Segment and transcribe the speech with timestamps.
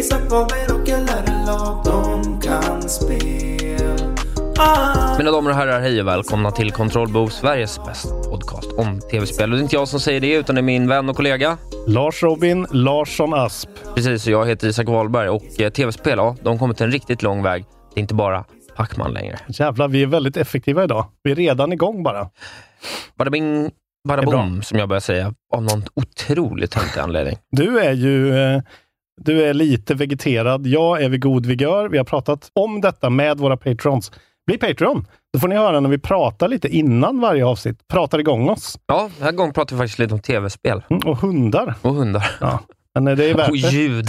[0.00, 4.16] Isak Faber och LRLA De kan spel
[4.58, 5.18] ah.
[5.18, 9.50] Mina damer och herrar, hej och välkomna till Kontrollbehov, Sveriges bästa podcast om tv-spel.
[9.50, 11.58] Och det är inte jag som säger det, utan det är min vän och kollega.
[11.86, 13.68] Lars Robin Larsson Asp.
[13.94, 15.28] Precis, och jag heter Isak Wahlberg.
[15.28, 17.64] Och eh, tv-spel, ja, de har kommit en riktigt lång väg.
[17.94, 18.44] Det är inte bara
[18.76, 19.38] Pacman längre.
[19.48, 21.04] Jävlar, vi är väldigt effektiva idag.
[21.22, 22.30] Vi är redan igång bara.
[23.16, 23.70] Bada bing,
[24.08, 27.36] bada bom, som jag börjar säga, av någon otroligt töntig anledning.
[27.50, 28.62] Du är ju eh,
[29.24, 30.66] du är lite vegeterad.
[30.66, 31.88] Jag är vid god vigör.
[31.88, 34.12] Vi har pratat om detta med våra patrons.
[34.46, 35.06] Bli Patreon!
[35.32, 37.88] Då får ni höra när vi pratar lite innan varje avsnitt.
[37.88, 38.78] Pratar igång oss.
[38.86, 40.82] Ja, den här gången pratar vi faktiskt lite om tv-spel.
[40.90, 41.74] Mm, och hundar.
[41.82, 42.30] Och hundar.
[42.40, 42.58] Ja.
[42.94, 44.08] Men eh, det är värt Och ljud.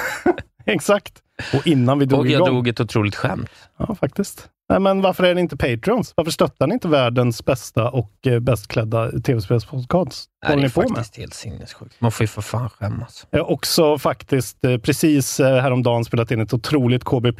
[0.66, 1.14] Exakt.
[1.54, 2.48] Och innan vi drog Och jag igång.
[2.48, 3.50] drog ett otroligt skämt.
[3.76, 4.48] Ja, faktiskt.
[4.70, 6.12] Nej, men varför är det inte Patrons?
[6.16, 10.28] Varför stöttar ni inte världens bästa och eh, bäst klädda tv-spelspodcast?
[10.46, 10.88] Det är ni på med?
[10.90, 11.96] faktiskt helt sinnessjukt.
[11.98, 13.26] Man får ju för fan skämmas.
[13.30, 17.32] Jag har också faktiskt eh, precis eh, häromdagen spelat in ett otroligt KB++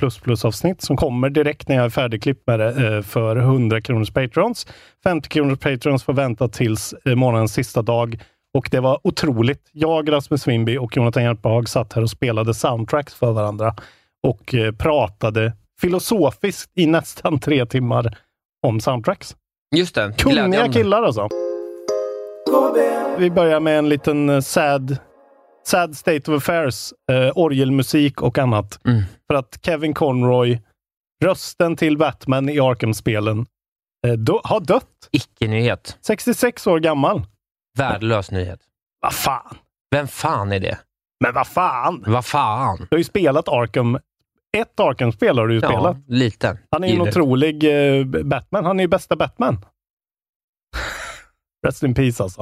[0.44, 4.66] avsnitt som kommer direkt när jag är färdigklippt med det eh, för 100 kronors patrons.
[5.04, 8.19] 50 kronors patrons får vänta tills eh, månadens sista dag.
[8.58, 9.70] Och det var otroligt.
[9.72, 13.74] Jag, Rasmus Wimby och Jonathan Hjelpehag satt här och spelade soundtracks för varandra
[14.22, 18.19] och eh, pratade filosofiskt i nästan tre timmar
[18.66, 19.36] om soundtracks.
[19.76, 21.28] Just det, Kunniga killar alltså.
[23.19, 24.96] Vi börjar med en liten eh, sad,
[25.66, 26.92] sad state of affairs.
[27.12, 28.86] Eh, orgelmusik och annat.
[28.86, 29.02] Mm.
[29.26, 30.60] För att Kevin Conroy,
[31.25, 33.46] rösten till Batman i Arkham-spelen,
[34.06, 35.08] eh, har dött.
[35.10, 35.98] Icke-nyhet.
[36.00, 37.22] 66 år gammal.
[37.78, 38.61] Värdelös nyhet.
[39.00, 39.56] Vad fan?
[39.91, 40.78] Vem fan är det?
[41.25, 42.05] Men vad fan?
[42.06, 42.77] Vad fan?
[42.78, 43.99] Du har ju spelat Arkham.
[44.56, 45.97] Ett Arkham-spel har du ju Ja, spelat.
[46.09, 46.59] liten.
[46.71, 47.65] Han är ju en otrolig
[47.99, 48.65] eh, Batman.
[48.65, 49.65] Han är ju bästa Batman.
[51.67, 52.41] Rest in peace alltså.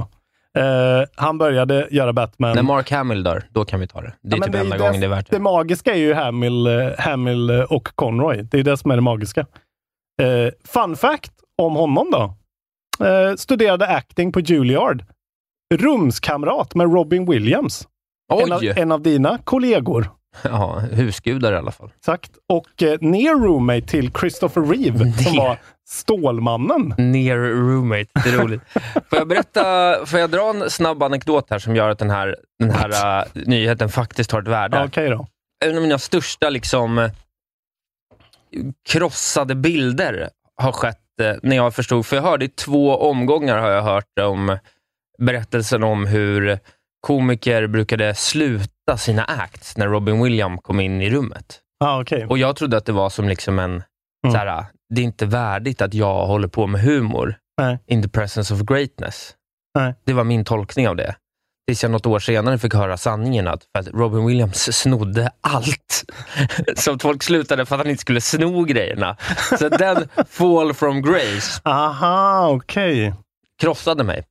[0.59, 2.55] Eh, han började göra Batman.
[2.57, 4.13] När Mark Hamill dör, då kan vi ta det.
[4.23, 5.43] Det är Ja, typ enda det, gången det är värt det det.
[5.43, 8.43] magiska är ju Hamill, eh, Hamill eh, och Conroy.
[8.43, 9.41] Det är det som är det magiska.
[10.23, 11.33] Eh, fun fact
[11.63, 12.35] om honom då.
[13.07, 15.05] Eh, studerade acting på Juilliard.
[15.75, 17.89] Rumskamrat med Robin Williams.
[18.43, 20.11] En av, en av dina kollegor.
[20.43, 21.91] Ja, husgudar i alla fall.
[21.97, 22.31] Exakt.
[22.49, 25.49] Och eh, near roommate till Christopher Reeve som Near.
[25.49, 26.95] var Stålmannen.
[26.99, 28.61] Near roommate, det är roligt.
[29.11, 29.63] Får jag berätta,
[30.07, 33.43] får jag dra en snabb anekdot här som gör att den här, den här uh,
[33.47, 34.85] nyheten faktiskt har ett värde?
[34.85, 35.27] Okej då.
[35.65, 37.11] En av mina största liksom
[38.89, 43.71] krossade bilder har skett eh, när jag förstod, för jag hörde i två omgångar har
[43.71, 44.59] jag hört om
[45.19, 46.59] berättelsen om hur
[47.01, 51.61] komiker brukade sluta sina acts när Robin Williams kom in i rummet.
[51.85, 52.27] Ah, okej.
[52.27, 53.83] Och jag trodde att det var som liksom en,
[54.33, 57.79] så här, det är inte värdigt att jag håller på med humor Nej.
[57.87, 59.35] in the presence of greatness.
[59.79, 59.95] Nej.
[60.05, 61.17] Det var min tolkning av det.
[61.69, 66.05] Tills jag något år senare fick höra sanningen att, att Robin Williams snodde allt.
[66.77, 69.17] Så att folk slutade för att han inte skulle sno grejerna.
[69.59, 73.15] Så den fall from grace Aha, okej.
[73.61, 74.25] krossade mig.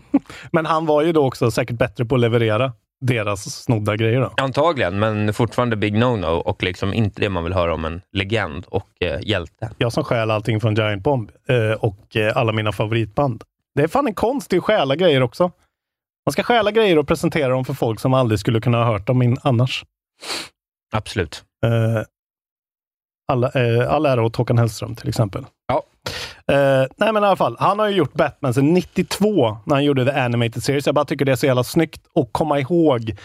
[0.50, 4.32] Men han var ju då också säkert bättre på att leverera deras snodda grejer då.
[4.36, 8.66] Antagligen, men fortfarande big no-no och liksom inte det man vill höra om en legend
[8.68, 9.70] och eh, hjälte.
[9.78, 13.44] Jag som stjäl allting från Giant Bomb eh, och eh, alla mina favoritband.
[13.74, 15.50] Det är fan en konst i att stjäla grejer också.
[16.26, 19.06] Man ska stjäla grejer och presentera dem för folk som aldrig skulle kunna ha hört
[19.06, 19.84] dem in annars.
[20.92, 21.44] Absolut.
[21.64, 22.02] Eh,
[23.28, 25.46] alla, eh, all ära åt Håkan Hellström till exempel.
[26.52, 29.84] Uh, nej men i alla fall, han har ju gjort Batman sedan 92 när han
[29.84, 30.86] gjorde The Animated Series.
[30.86, 33.16] Jag bara tycker det är så jävla snyggt att komma ihåg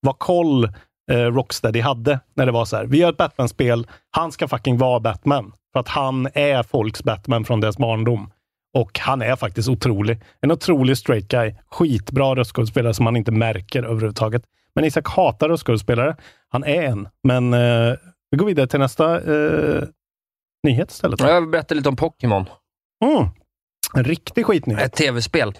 [0.00, 0.64] vad koll
[1.10, 2.84] eh, Rocksteady hade när det var så här.
[2.84, 3.86] Vi gör ett Batman-spel.
[4.10, 5.52] Han ska fucking vara Batman.
[5.72, 8.30] För att han är folks Batman från deras barndom.
[8.74, 10.20] Och han är faktiskt otrolig.
[10.40, 11.54] En otrolig straight guy.
[11.70, 14.42] Skitbra röstskådespelare som man inte märker överhuvudtaget.
[14.74, 16.16] Men Isak hatar röstskådespelare.
[16.48, 17.08] Han är en.
[17.22, 17.94] Men eh,
[18.30, 19.82] vi går vidare till nästa eh,
[20.64, 21.20] nyhet istället.
[21.20, 22.46] Jag vill berätta lite om Pokémon.
[23.04, 23.28] Mm.
[23.94, 24.82] En riktig skitnyhet.
[24.82, 25.54] Ett tv-spel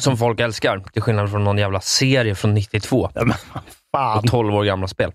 [0.00, 3.10] som folk älskar, till skillnad från någon jävla serie från 92.
[3.14, 3.36] Ja, men,
[3.92, 4.18] fan.
[4.18, 5.12] Och 12 år gamla spel.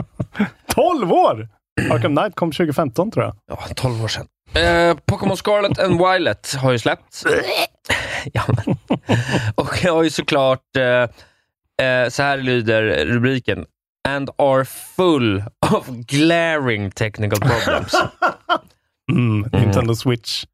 [0.66, 1.48] 12 år!
[1.90, 3.36] Arkham Knight kom 2015 tror jag.
[3.46, 4.26] Ja, 12 år sedan.
[4.54, 7.24] Eh, Pokémon Scarlet and Violet har ju släppts.
[8.32, 8.76] ja, men.
[9.54, 13.66] Och jag har ju såklart, eh, eh, så här lyder rubriken,
[14.04, 17.94] and are full of glaring technical problems.
[19.10, 20.46] Mm, Nintendo Switch.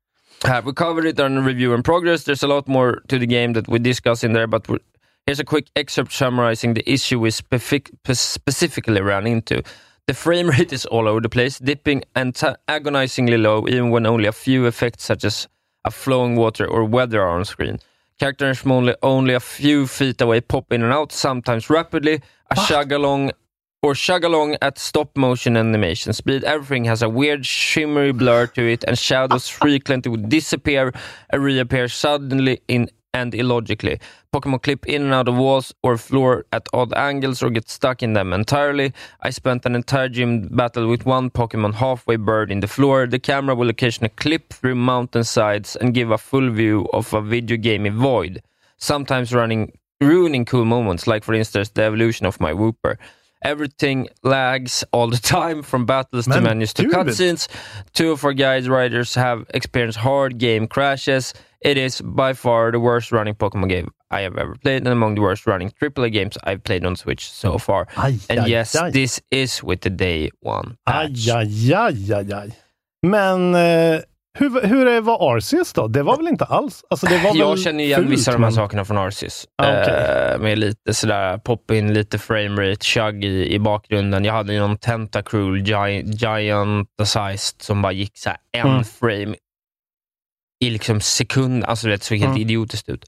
[0.45, 2.25] Här, we covered it on review and progress.
[2.25, 4.79] There's a lot more to the game that we discuss in there, but we're,
[5.27, 9.63] here's a quick excerpt summarizing the issue we specific, specifically ran into.
[10.07, 14.27] The frame rate is all over the place, dipping and agonizingly low, even when only
[14.27, 15.49] a few effects such as
[15.85, 17.79] a flowing water or weather are on screen.
[18.25, 22.57] Characters from only, only a few feet away pop in and out, sometimes rapidly, a
[22.67, 23.33] chug along
[23.83, 26.43] or chug along at stop motion animation speed.
[26.43, 30.91] Everything has a weird shimmery blur to it, and shadows frequently would disappear
[31.29, 33.99] and reappear suddenly in and illogically.
[34.35, 38.03] Pokemon clip in and out of walls or floor at odd angles or get stuck
[38.03, 38.93] in them entirely.
[39.23, 43.07] I spent an entire gym battle with one Pokemon halfway buried in the floor.
[43.07, 47.57] The camera will occasionally clip through mountainsides and give a full view of a video
[47.57, 48.43] gamey void,
[48.77, 52.97] sometimes running ruining cool moments, like for instance the evolution of my Wooper.
[53.43, 57.47] Everything lags all the time, from battles to menus to cutscenes.
[57.93, 61.35] Two of our guide riders have experienced hard game crashes.
[61.65, 65.15] It is by far the worst running Pokemon game I have ever played, and among
[65.15, 67.87] the worst running AAA games I've played on Switch so far.
[67.97, 68.93] Aj, and aj, yes, aj.
[68.93, 71.29] this is with the day one patch.
[71.29, 72.51] Aj, aj, aj, aj, aj.
[73.07, 74.01] Men eh,
[74.39, 75.89] hur, hur var Arceus då?
[75.89, 76.85] Det var väl inte alls...
[76.91, 79.47] Alltså det var Jag känner igen fult, vissa av de här sakerna från Arceus.
[79.63, 79.95] Ah, okej.
[80.35, 84.25] Eh, med lite sådär pop-in, lite framerate, chug i, i bakgrunden.
[84.25, 88.85] Jag hade ju någon Tentacruel gi- Giant Sized som bara gick så här en Mm.
[88.85, 89.35] frame
[90.67, 91.65] i liksom sekund.
[91.65, 92.41] Alltså det såg helt Mm.
[92.43, 93.05] idiotiskt ut.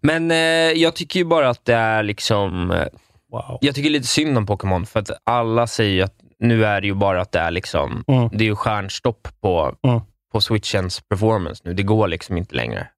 [0.00, 0.36] Men eh,
[0.82, 2.70] jag tycker ju bara att det är liksom...
[2.70, 2.86] Eh,
[3.32, 3.58] Wow.
[3.60, 6.86] jag tycker lite synd om Pokémon, för att alla säger ju att nu är det
[6.86, 8.04] ju bara att det är liksom...
[8.08, 8.28] Mm.
[8.32, 10.00] Det är ju stjärnstopp på, Mm.
[10.32, 11.74] på Switchens performance nu.
[11.74, 12.88] Det går liksom inte längre.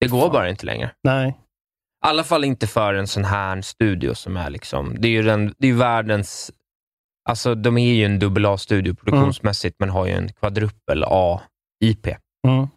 [0.00, 0.90] Det går bara inte längre.
[1.04, 1.28] Nej.
[1.28, 1.34] I
[2.06, 4.96] alla fall inte för en sån här studio som är liksom...
[4.98, 6.50] Det är ju, den, det är världens...
[7.28, 12.06] Alltså, de är ju en dubbel A-studio produktionsmässigt, men har ju en kvadrupel A-IP.
[12.46, 12.68] Mm.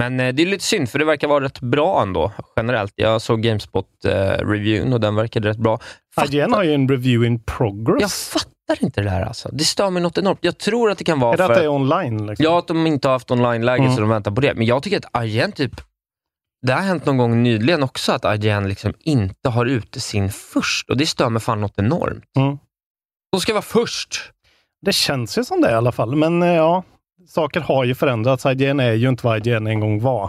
[0.00, 2.92] Men eh, det är lite synd, för det verkar vara rätt bra ändå, generellt.
[2.96, 5.78] Jag såg Gamespot-reviewn och den verkade rätt bra.
[6.28, 8.00] IGN har ju en review in progress.
[8.00, 9.48] Jag fattar inte det här alltså.
[9.52, 10.38] Det stör mig något enormt.
[10.42, 11.52] Jag tror att det kan vara är det för...
[11.52, 12.26] att det är online?
[12.26, 12.44] Liksom?
[12.44, 13.94] Ja, att de inte har haft online-läge Mm.
[13.94, 14.54] så de väntar på det.
[14.54, 15.80] Men jag tycker att IGN typ...
[16.66, 20.90] Det har hänt någon gång nyligen också att IGN liksom inte har ute sin först
[20.90, 22.24] och det stör mig fan något enormt.
[22.36, 22.58] Mm.
[23.32, 24.30] De ska vara först.
[24.86, 26.16] Det känns ju som det i alla fall.
[26.16, 26.82] Men eh, ja,
[27.28, 28.46] saker har ju förändrats.
[28.46, 30.24] IGN är ju inte vad IGN en gång var.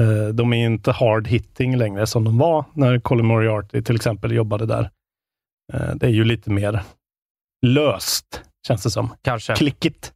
[0.00, 4.32] Eh, De är inte hard hitting längre som de var när Colin Moriarty till exempel
[4.32, 4.90] jobbade där.
[5.74, 6.82] Eh, Det är ju lite mer
[7.66, 9.12] löst, känns det som.
[9.22, 9.54] Kanske.
[9.54, 10.12] Klickigt.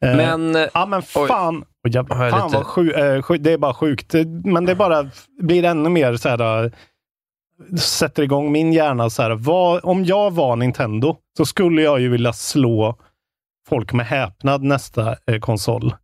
[0.00, 0.68] Eh, Men...
[0.74, 2.92] Ja men fan, Oj, jag fan lite- vad sju,
[3.22, 4.14] sju, det är bara sjukt.
[4.44, 5.10] Men det bara
[5.42, 6.72] blir ännu mer så här,
[7.78, 9.10] sätter igång min hjärna.
[9.10, 12.96] Så här, vad, om jag var Nintendo så skulle jag ju vilja slå
[13.68, 15.94] folk med häpnad nästa eh, konsol.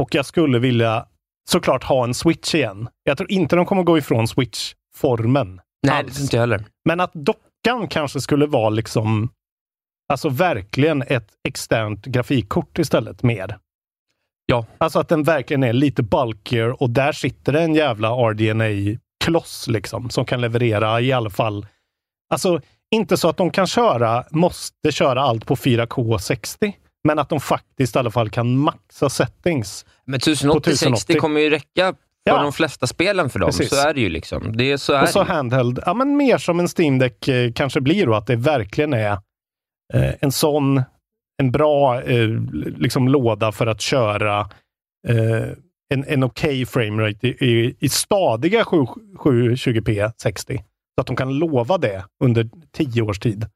[0.00, 1.06] Och jag skulle vilja
[1.48, 2.88] såklart ha en Switch igen.
[3.04, 5.60] Jag tror inte de kommer gå ifrån Switch-formen.
[5.86, 6.06] Nej, alls.
[6.06, 6.64] det tror inte jag heller.
[6.84, 9.28] Men att dockan kanske skulle vara liksom,
[10.08, 13.58] alltså verkligen ett externt grafikkort istället mer.
[14.46, 14.66] Ja.
[14.78, 20.10] Alltså att den verkligen är lite bulkier och där sitter det en jävla RDNA-kloss liksom
[20.10, 21.66] som kan leverera i alla fall.
[22.30, 27.28] Alltså inte så att de kan köra, måste köra allt på 4K 60, men att
[27.28, 29.86] de faktiskt i alla fall kan maxa settings.
[30.04, 31.14] Men 1080-60 1080.
[31.20, 31.94] kommer ju räcka
[32.28, 32.42] för Ja.
[32.42, 33.46] de flesta spelen för dem.
[33.46, 33.70] Precis.
[33.70, 34.56] Så är det ju liksom.
[34.56, 35.32] Det är, så är Och så det.
[35.32, 38.92] handheld, ja men mer som en Steam Deck eh, kanske blir då, att det verkligen
[38.92, 39.12] är
[39.94, 40.82] eh, en sån,
[41.42, 42.28] en bra eh,
[42.76, 44.40] liksom låda för att köra
[45.08, 45.48] eh,
[45.94, 48.76] en, en okej framerate i, i, i stadiga 7,
[49.18, 50.56] 720p 60.
[50.94, 53.46] Så att de kan lova det under tio års tid.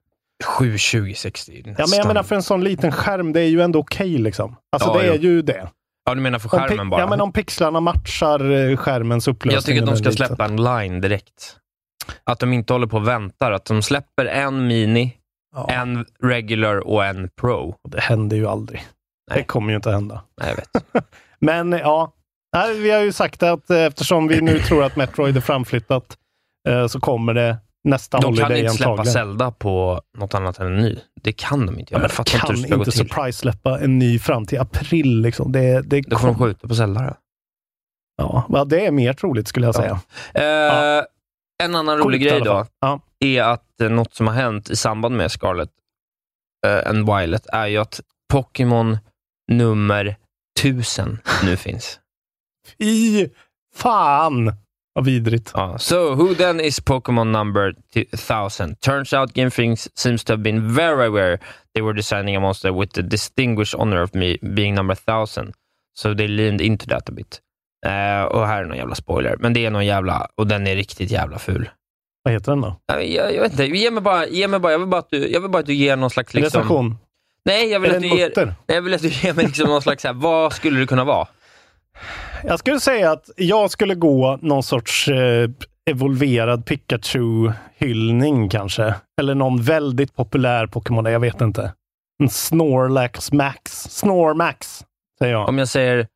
[0.45, 1.75] 720-60.
[1.79, 4.57] Ja, men jag menar för en sån liten skärm, det är ju ändå okej liksom.
[4.73, 5.69] Alltså Ja, det är ju det.
[6.05, 7.01] Ja, du menar för skärmen bara?
[7.01, 9.55] Ja, men om pixlarna matchar eh, skärmens upplösning.
[9.55, 11.57] Jag tycker att de ska släppa en line direkt.
[12.25, 13.53] Att de inte håller på och väntar.
[13.53, 15.17] Att de släpper en mini,
[15.69, 17.75] en regular och en pro.
[17.89, 18.85] Det händer ju aldrig.
[19.35, 20.23] Det kommer ju inte hända.
[20.41, 21.05] Nej, jag vet.
[21.39, 22.13] Men ja,
[22.57, 26.17] nej, vi har ju sagt att eh, eftersom vi nu tror att Metroid är framflyttat
[26.69, 29.13] eh, så kommer det nästa De kan Holiday inte släppa antagligen.
[29.13, 30.99] Zelda på något annat än en ny.
[31.23, 32.03] Det kan de inte göra.
[32.03, 33.09] Men Jag de inte kan gå inte till.
[33.09, 35.21] surprise-släppa en ny fram till april.
[35.21, 35.53] Liksom.
[35.53, 37.17] Det, det, Då får de skjuta på Zelda då.
[38.17, 40.01] Ja, ja, det är mer troligt skulle jag säga.
[40.35, 41.05] Eh,
[41.63, 42.67] En annan rolig Coolt i grej då.
[42.81, 43.01] Ja.
[43.21, 45.71] är att eh, något som har hänt i samband med Scarlet
[46.67, 48.01] uh, and Violet är ju att
[48.33, 48.99] Pokémon
[49.53, 50.17] nummer
[50.61, 52.01] 1000 nu finns.
[52.79, 53.29] Fy
[53.75, 54.53] fan
[54.95, 55.51] vad vidrigt.
[55.55, 57.75] Ja, so who then is Pokémon number
[58.13, 58.81] 1000?
[58.81, 61.39] Turns out Game Freaks seems to have been very aware
[61.75, 65.53] they were designing a monster with the distinguished honor of me being number 1000.
[65.97, 67.41] So they leaned into that a bit.
[67.87, 70.77] Eh, och här är någon jävla spoiler, men det är någon jävla, och den är
[70.77, 71.71] riktigt jävla ful.
[72.23, 72.77] Vad heter den då?
[72.87, 75.29] Jag, jag, vet inte, ge mig bara, ge mig bara, jag vill bara att du,
[75.29, 76.35] jag vill bara att du ger någon slags...
[76.35, 76.99] Liksom, Recension?
[77.45, 79.83] Nej, jag vill, att du ger, nej, jag vill att du ger mig liksom någon
[79.83, 81.27] slags, här, vad skulle det kunna vara?
[82.47, 85.51] Jag skulle säga att jag skulle gå någon sorts eh,
[85.91, 88.95] evolverad Pikachu-hyllning kanske.
[89.21, 91.73] Eller någon väldigt populär Pokémon, jag vet inte.
[92.23, 93.73] En Snorlax Max.
[93.73, 94.85] Snormax,
[95.19, 95.49] säger jag.
[95.49, 96.07] Om jag säger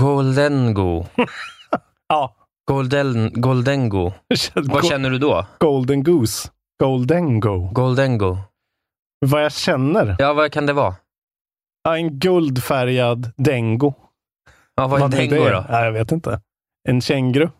[0.00, 1.06] Goldengo.
[2.08, 2.34] ja.
[2.68, 4.12] Golden, Goldengo.
[4.54, 5.46] Vad känner du då?
[5.58, 6.48] Golden Goose.
[6.80, 7.68] Goldengo.
[7.72, 8.38] Goldengo.
[9.26, 10.16] Vad jag känner?
[10.18, 10.94] Ja, vad kan det vara?
[11.84, 13.94] Ja, en guldfärgad Dengo.
[14.74, 15.64] Ja, vad är det Dengo då?
[15.68, 16.40] Ja, jag vet inte.
[16.88, 17.48] En känguru.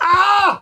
[0.00, 0.56] ah!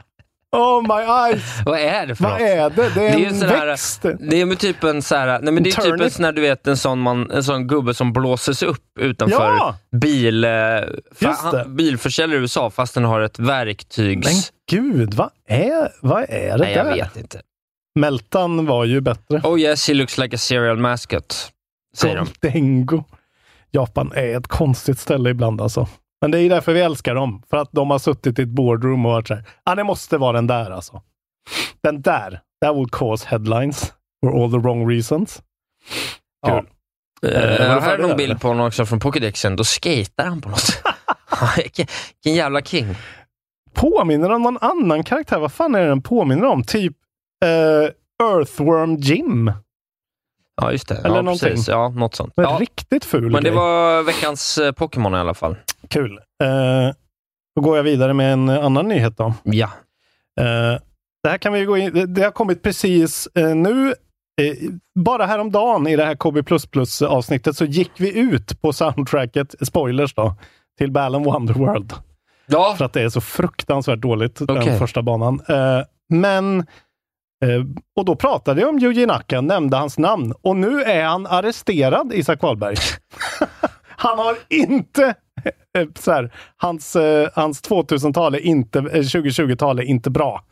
[0.57, 1.43] Oh my eyes!
[1.65, 2.91] Vad är det för Vad är det?
[2.95, 4.03] Det är ju en sån här- växt.
[4.03, 6.67] Det är typ en så här, nej men det är typ en sån du vet,
[6.67, 9.77] en sån, man, en sån gubbe som blåses upp utanför Ja!
[9.97, 10.89] bil, eh, det.
[11.21, 14.27] han, bilförsäljare i USA fast den har ett verktygs...
[14.27, 14.35] Men
[14.71, 16.95] gud, vad är, vad är det nej, jag där?
[16.95, 17.41] vet inte.
[17.99, 19.41] Meltan var ju bättre.
[19.45, 21.53] Oh yes, he looks like a serial mascot,
[21.97, 22.27] säger de.
[22.41, 23.05] Goldengo.
[23.71, 25.89] Japan är ett konstigt ställe ibland alltså.
[26.21, 27.43] Men det är ju därför vi älskar dem.
[27.51, 30.33] För att de har suttit i ett boardroom och varit såhär, ah, det måste vara
[30.33, 31.03] den där alltså.
[31.83, 35.43] Den där, that will cause headlines for all the wrong reasons.
[36.47, 36.61] Ja.
[36.61, 36.71] Kul.
[37.23, 39.57] Var du här är färdig någon bild på honom också från Pokédexen.
[39.57, 40.83] Då skater han på något.
[41.57, 42.95] Vilken jävla king.
[43.75, 45.39] Påminner om någon annan karaktär?
[45.39, 46.65] Vad fan är det den påminner om?
[46.65, 46.97] Typ
[47.45, 49.53] eh, Earthworm Jim.
[50.63, 50.95] Ja, just det.
[50.97, 51.49] Eller ja, någonting.
[51.51, 51.69] precis.
[51.69, 52.33] Ja, något sånt.
[52.37, 53.53] En Ja, riktigt ful men det grej.
[53.59, 55.57] var veckans eh, Pokémon i alla fall.
[55.89, 56.13] Kul.
[56.43, 56.95] Eh,
[57.57, 59.35] då går jag vidare med en annan nyhet då.
[59.43, 59.71] Ja.
[60.41, 60.81] Eh,
[61.23, 63.95] det här kan vi gå in, det, det har kommit precis eh, nu.
[64.43, 64.55] Eh,
[64.95, 70.35] bara häromdagen i det här KB++ avsnittet så gick vi ut på soundtracket, spoilers då,
[70.79, 71.93] till Balan Wonderworld.
[72.47, 72.75] Ja.
[72.79, 74.65] För att det är så fruktansvärt dåligt, Okej.
[74.65, 75.41] den första banan.
[75.49, 76.67] Eh, men,
[77.97, 80.35] och då pratade jag om Yuji Naka, nämnde hans namn.
[80.43, 82.77] Och nu är han arresterad, Isak Wahlberg.
[83.97, 85.15] han har inte
[85.79, 90.45] eh, så här, hans, eh, hans 2000-tal är inte, eh, 2020-tal är inte bra.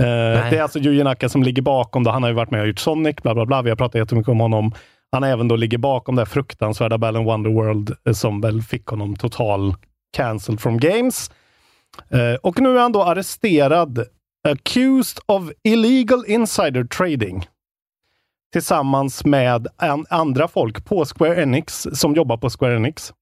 [0.00, 2.04] Eh, det är alltså Yuji Naka som ligger bakom.
[2.04, 2.10] Då.
[2.10, 3.62] Han har ju varit med och gjort Sonic, bla bla bla.
[3.62, 4.72] Vi har pratat jättemycket om honom.
[5.12, 9.16] Han även då ligger bakom det här fruktansvärda Balan Wonderworld eh, som väl fick honom
[9.16, 9.74] total
[10.16, 11.30] cancelled from games.
[12.10, 14.04] Eh, och nu är han då arresterad,
[14.46, 17.46] accused of illegal insider trading.
[18.52, 23.12] Tillsammans med an- andra folk på Square Enix som jobbar på Square Enix.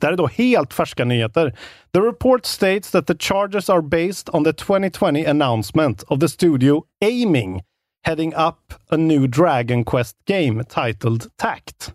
[0.00, 1.58] Det här är då helt färska nyheter.
[1.94, 6.82] The report states that the charges are based on the 2020 announcement of the studio
[7.04, 7.62] aiming
[8.06, 11.94] heading up a new Dragon Quest game titled Tact.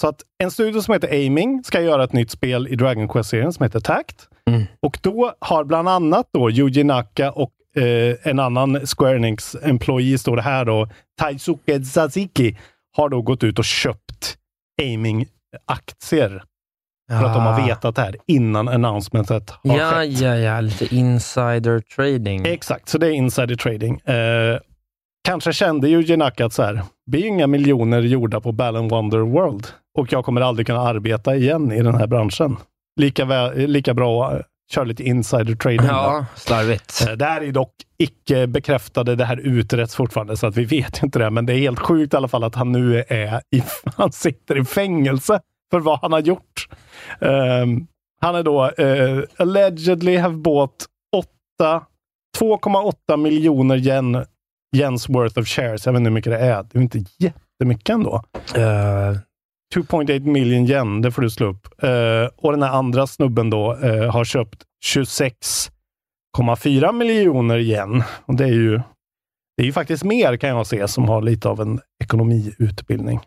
[0.00, 3.52] Så att en studio som heter Aiming ska göra ett nytt spel i Dragon Quest-serien
[3.52, 4.28] som heter Tact.
[4.82, 7.50] Och då har bland annat då Yuji Naka och
[7.82, 10.88] eh, en annan Square Enix employee, står det här då,
[11.20, 12.58] Taisuke Sasiki,
[12.96, 14.36] har då gått ut och köpt
[14.82, 16.42] Aiming-aktier.
[17.10, 17.66] För att de har Ah.
[17.66, 20.20] vetat det här innan announcementet har Ja, skett.
[20.20, 20.60] ja, ja.
[20.60, 22.46] Lite insider trading.
[22.46, 24.00] Exakt, så det är insider trading.
[24.00, 24.58] Eh,
[25.24, 29.66] kanske kände ju Naka att så här, blir inga miljoner gjorda på Balan Wonder World
[29.98, 32.56] och jag kommer aldrig kunna arbeta igen i den här branschen.
[33.00, 34.42] Lika, väl, lika bra att
[34.72, 35.86] köra lite insider trading.
[35.86, 37.06] Ja, slarvigt.
[37.08, 41.02] Eh, Det här är dock icke bekräftade, det här utreds fortfarande så att vi vet
[41.02, 41.30] inte det.
[41.30, 43.62] Men det är helt sjukt i alla fall att han nu är i,
[43.96, 46.68] han sitter i fängelse för vad han har gjort.
[47.20, 47.86] Ehm,
[48.20, 50.86] han är då eh, allegedly have bought
[51.58, 51.82] 8
[52.38, 54.24] 2,8 miljoner yen,
[54.76, 55.86] yens worth of shares.
[55.86, 56.62] Jag vet inte hur mycket det är.
[56.62, 58.22] Det är inte jättemycket ändå.
[58.56, 59.18] Uh,
[59.74, 61.82] 2.8 million yen, det får du slå upp.
[61.82, 68.02] Eh, och den här andra snubben då eh, har köpt 26,4 miljoner yen.
[68.26, 68.80] Och det är ju
[69.56, 73.20] det är ju faktiskt mer kan jag se som har lite av en ekonomiutbildning.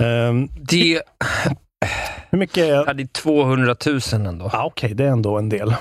[0.00, 1.02] Ehm, det...
[2.30, 2.84] Hur mycket är...
[2.86, 4.50] Ja, det är 200 000 ändå.
[4.52, 5.74] Ja, Okej, okay, det är ändå en del.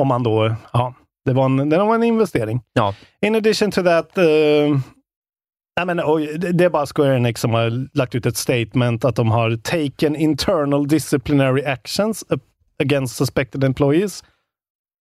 [0.00, 0.54] Om man då...
[0.72, 2.62] Ja, det var en, det var en investering.
[2.72, 2.94] Ja.
[3.20, 4.78] In addition to that uh,
[5.76, 9.16] Nej, men, och det är bara Square Enix som har lagt ut ett statement att
[9.16, 12.24] de har taken internal disciplinary actions
[12.82, 14.24] against suspected employees.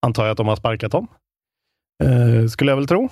[0.05, 1.07] Antar jag att de har sparkat dem.
[2.03, 3.09] Eh, skulle jag väl tro.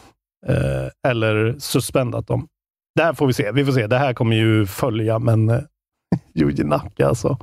[0.48, 2.48] Eh, eller suspendat dem.
[2.96, 3.52] Det här får vi se.
[3.52, 3.88] Vi får se.
[3.88, 5.62] Det här kommer ju följa, men eh,
[6.34, 7.38] Yuji Naka alltså.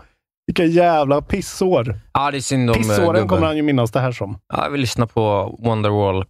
[0.47, 2.01] Vilka jävla pissår!
[2.13, 3.29] Ja, det är synd om Pissåren gubben.
[3.29, 4.39] kommer han ju minnas det här som.
[4.53, 6.25] Ja, jag vill lyssna på Wonderwall,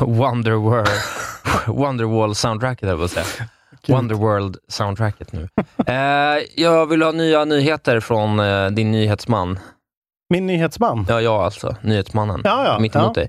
[0.00, 0.88] Wonderworld,
[1.66, 3.26] Wonderwall-soundtracket, höll jag på säga.
[3.88, 5.48] Wonderworld-soundtracket nu.
[5.86, 9.58] eh, jag vill ha nya nyheter från eh, din nyhetsman.
[10.30, 11.06] Min nyhetsman?
[11.08, 11.76] Ja, jag alltså.
[11.82, 12.40] Nyhetsmannen.
[12.44, 12.78] Ja, ja.
[12.78, 13.22] Mitt emot ja.
[13.22, 13.28] dig.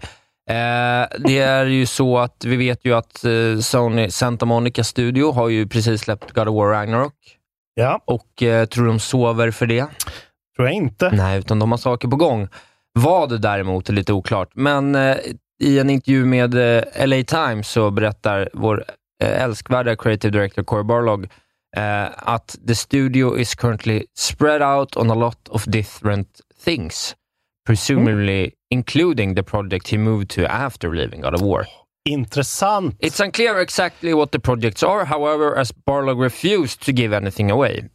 [0.50, 5.32] Eh, det är ju så att vi vet ju att eh, Sony Santa Monica Studio
[5.32, 7.14] har ju precis släppt God of War Ragnarok.
[7.80, 8.02] Ja.
[8.06, 9.86] Och eh, tror de sover för det?
[10.56, 11.12] Tror jag inte.
[11.12, 12.48] Nej, utan de har saker på gång.
[12.94, 15.18] Vad däremot är lite oklart, men eh,
[15.64, 18.86] i en intervju med eh, LA Times så berättar vår
[19.24, 21.28] eh, älskvärda creative director Corey Barlog
[21.78, 27.16] eh, att the studio is currently spread out on a lot of different things,
[27.68, 28.52] presumably mm.
[28.70, 31.66] including the project he moved to after leaving God of War.
[32.08, 32.96] Intressant.
[33.00, 37.90] It's unclear exactly what the projects are, however, as Barlog refused to give anything away.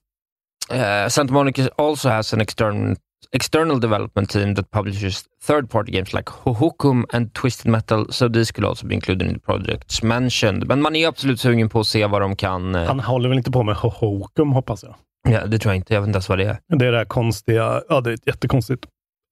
[0.71, 2.97] Uh, Santa Monica also has an external
[3.33, 8.65] external development team that publishes third-party games like Hohokum and Twisted Metal, so these could
[8.65, 10.67] also be included in the projects mentioned.
[10.67, 12.75] Men man är absolut sugen på att se vad de kan...
[12.75, 12.87] Uh...
[12.87, 14.95] Han håller väl inte på med Hohokum, hoppas jag?
[15.29, 15.95] Ja, det tror jag inte.
[15.95, 16.59] Jag vet inte ens vad det är.
[16.69, 18.87] Det är det här konstiga, ja det är ett jättekonstigt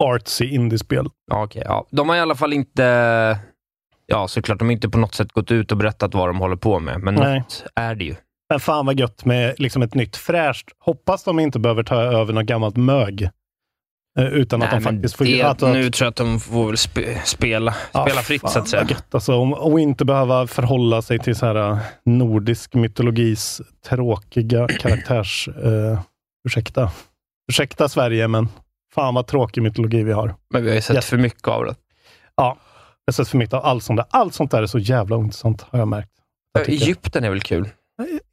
[0.05, 1.07] artsy indiespel.
[1.31, 1.87] Ja, okay, ja.
[1.91, 3.39] De har i alla fall inte
[4.11, 6.57] ja, såklart, de har inte på något sätt gått ut och berättat vad de håller
[6.57, 7.39] på med, men Nej.
[7.39, 8.15] något är det ju.
[8.51, 10.69] Men fan vad gött med liksom ett nytt fräscht.
[10.79, 13.31] Hoppas de inte behöver ta över något gammalt mög.
[14.19, 15.25] Utan Nej, att de faktiskt får...
[15.25, 18.59] Det, att, nu tror jag att de får väl spe, spela, ja, spela fritt, så
[18.59, 18.87] att säga.
[18.89, 25.49] Gött, alltså, och inte behöva förhålla sig till så här nordisk mytologis tråkiga karaktärs...
[25.65, 26.01] Uh,
[26.49, 26.91] ursäkta.
[27.51, 28.49] Ursäkta Sverige, men
[28.95, 30.35] fan vad tråkig mytologi vi har.
[30.53, 31.07] Men vi har ju sett yes.
[31.07, 31.75] för mycket av det.
[32.37, 32.57] Ja,
[33.11, 34.07] jag sett för mycket av allt sånt där.
[34.11, 36.11] Allt sånt där är så jävla ointressant, har jag märkt.
[36.53, 37.69] Jag Egypten är väl kul?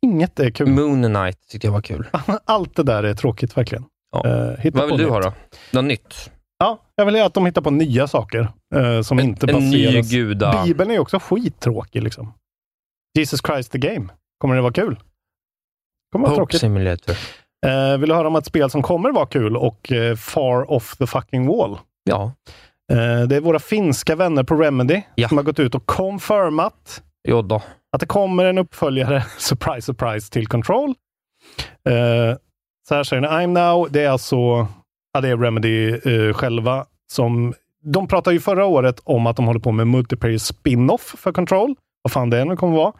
[0.01, 0.67] Inget är kul.
[0.67, 2.07] Moon Knight tyckte jag var kul.
[2.45, 3.85] Allt det där är tråkigt, verkligen.
[4.11, 4.29] Ja.
[4.29, 5.13] Uh, Vad vill du nytt.
[5.13, 5.33] ha då?
[5.71, 6.31] Något nytt?
[6.57, 10.11] Ja, jag vill att de hittar på nya saker uh, som en, inte en baseras...
[10.11, 10.63] Ny guda.
[10.65, 12.03] Bibeln är också skittråkig.
[12.03, 12.33] Liksom.
[13.17, 14.07] Jesus Christ the Game.
[14.37, 14.99] Kommer det vara kul?
[16.11, 16.61] Kommer vara Hope tråkigt.
[16.61, 17.15] Simulator.
[17.65, 20.97] Uh, vill du höra om ett spel som kommer vara kul och uh, far off
[20.97, 21.77] the fucking wall?
[22.03, 22.31] Ja.
[22.91, 25.27] Uh, det är våra finska vänner på Remedy ja.
[25.27, 27.61] som har gått ut och confirmat jo då.
[27.91, 30.89] att det kommer en uppföljare, surprise, surprise, till Control.
[31.89, 32.35] Uh,
[32.87, 34.67] så här säger ni, I'm now, det är alltså
[35.13, 39.45] ja, det är Remedy uh, själva som de pratade ju förra året om att de
[39.45, 41.75] håller på med multiplayer spin-off för Control.
[42.01, 42.93] Vad fan det nu kommer vara.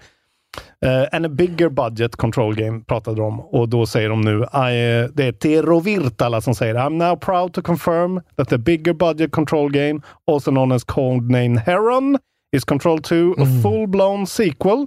[0.86, 5.08] Uh, and a bigger budget control game pratade de och då säger de nu, I,
[5.14, 9.32] det är Tero Virtala som säger I'm now proud to confirm that the bigger budget
[9.32, 12.18] control game, also known as codename Heron,
[12.56, 13.34] is Control 2 Mm.
[13.44, 14.86] a full-blown sequel.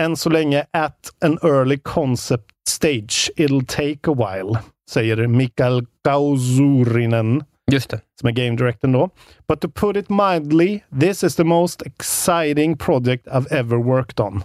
[0.00, 3.30] Än så länge at an early concept stage.
[3.36, 4.58] It'll take a while,
[4.90, 7.44] säger Mikael Kausurinen.
[7.72, 8.00] Just det.
[8.20, 9.10] Som är game directorn då.
[9.48, 14.44] But to put it mildly, this is the most exciting project I've ever worked on.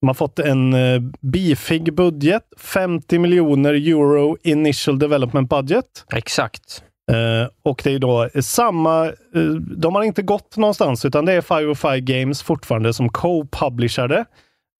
[0.00, 2.42] De har fått en uh, bifig budget.
[2.58, 6.04] 50 miljoner euro initial development budget.
[6.14, 6.82] Exakt.
[7.12, 11.40] Uh, och det är då samma, uh, de har inte gått någonstans utan det är
[11.40, 14.24] 505 Games fortfarande som co-publishade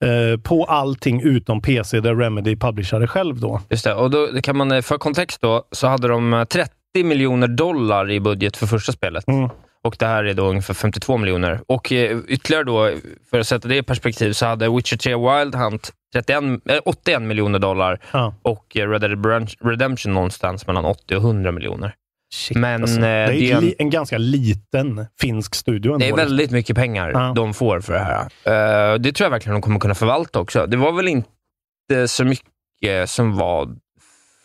[0.04, 3.60] uh, på allting utom PC där Remedy publishade själv då.
[3.70, 6.72] Just det, och då kan man, för kontext då, så hade de 30
[7.04, 9.28] miljoner dollar i budget för första spelet.
[9.28, 9.50] Mm.
[9.84, 11.60] Och det här är då ungefär 52 miljoner.
[11.66, 12.90] Och eh, ytterligare då,
[13.30, 17.22] för att sätta det i perspektiv, så hade Witcher 3 Wild Hunt 31, eh, 81
[17.22, 18.34] miljoner dollar Ja.
[18.42, 21.94] och eh, Red Dead Redemption någonstans mellan 80 och 100 miljoner.
[22.34, 22.96] Shit, Men alltså.
[22.96, 25.98] eh, det är, det är en- en ganska liten finsk studio.
[25.98, 26.16] Det är ändå.
[26.16, 27.32] väldigt mycket pengar Ja.
[27.36, 27.98] de får för det
[28.44, 28.92] här.
[28.92, 30.66] Eh, det tror jag verkligen de kommer kunna förvalta också.
[30.66, 33.68] Det var väl inte så mycket som var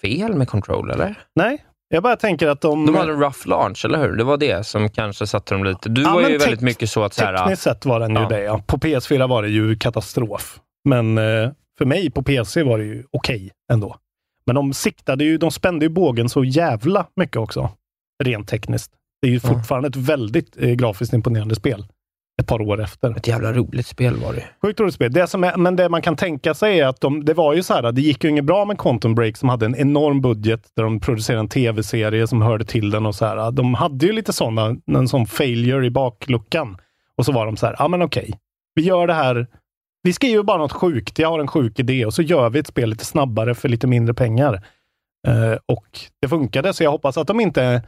[0.01, 1.15] fel med Control, eller?
[1.35, 2.85] Nej, jag bara tänker att de...
[2.85, 4.15] De hade en rough launch, eller hur?
[4.15, 5.89] Det var det som kanske satte dem lite...
[5.89, 7.13] Du Ja, var ju väldigt mycket så att...
[7.13, 8.27] Så här, Tekniskt sett var den ju Ja.
[8.29, 8.61] det, ja.
[8.67, 10.59] På PS4 var det ju katastrof.
[10.89, 13.95] Men eh, för mig på PC var det ju okej ändå.
[14.45, 17.69] Men de siktade ju, de spände ju bågen så jävla mycket också.
[18.23, 18.91] Rent tekniskt.
[19.21, 21.85] Det är ju fortfarande ett väldigt eh, grafiskt imponerande spel.
[22.41, 23.17] Ett par år efter.
[23.17, 24.43] Ett jävla roligt spel var det.
[24.61, 25.11] Sjukt roligt spel.
[25.11, 27.63] Det som är, men det man kan tänka sig är att de, det var ju
[27.63, 30.67] så här, det gick ju inget bra med Quantum Break som hade en enorm budget
[30.75, 33.51] där de producerade en tv-serie som hörde till den och så här.
[33.51, 36.77] De hade ju lite sådana, en sån failure i bakluckan.
[37.17, 38.39] Och så var de så här, ja men okej,
[38.75, 39.47] vi gör det här.
[40.03, 41.19] Vi skriver bara något sjukt.
[41.19, 43.87] Jag har en sjuk idé och så gör vi ett spel lite snabbare för lite
[43.87, 44.53] mindre pengar.
[45.27, 47.83] Eh, och det funkade, så jag hoppas att de inte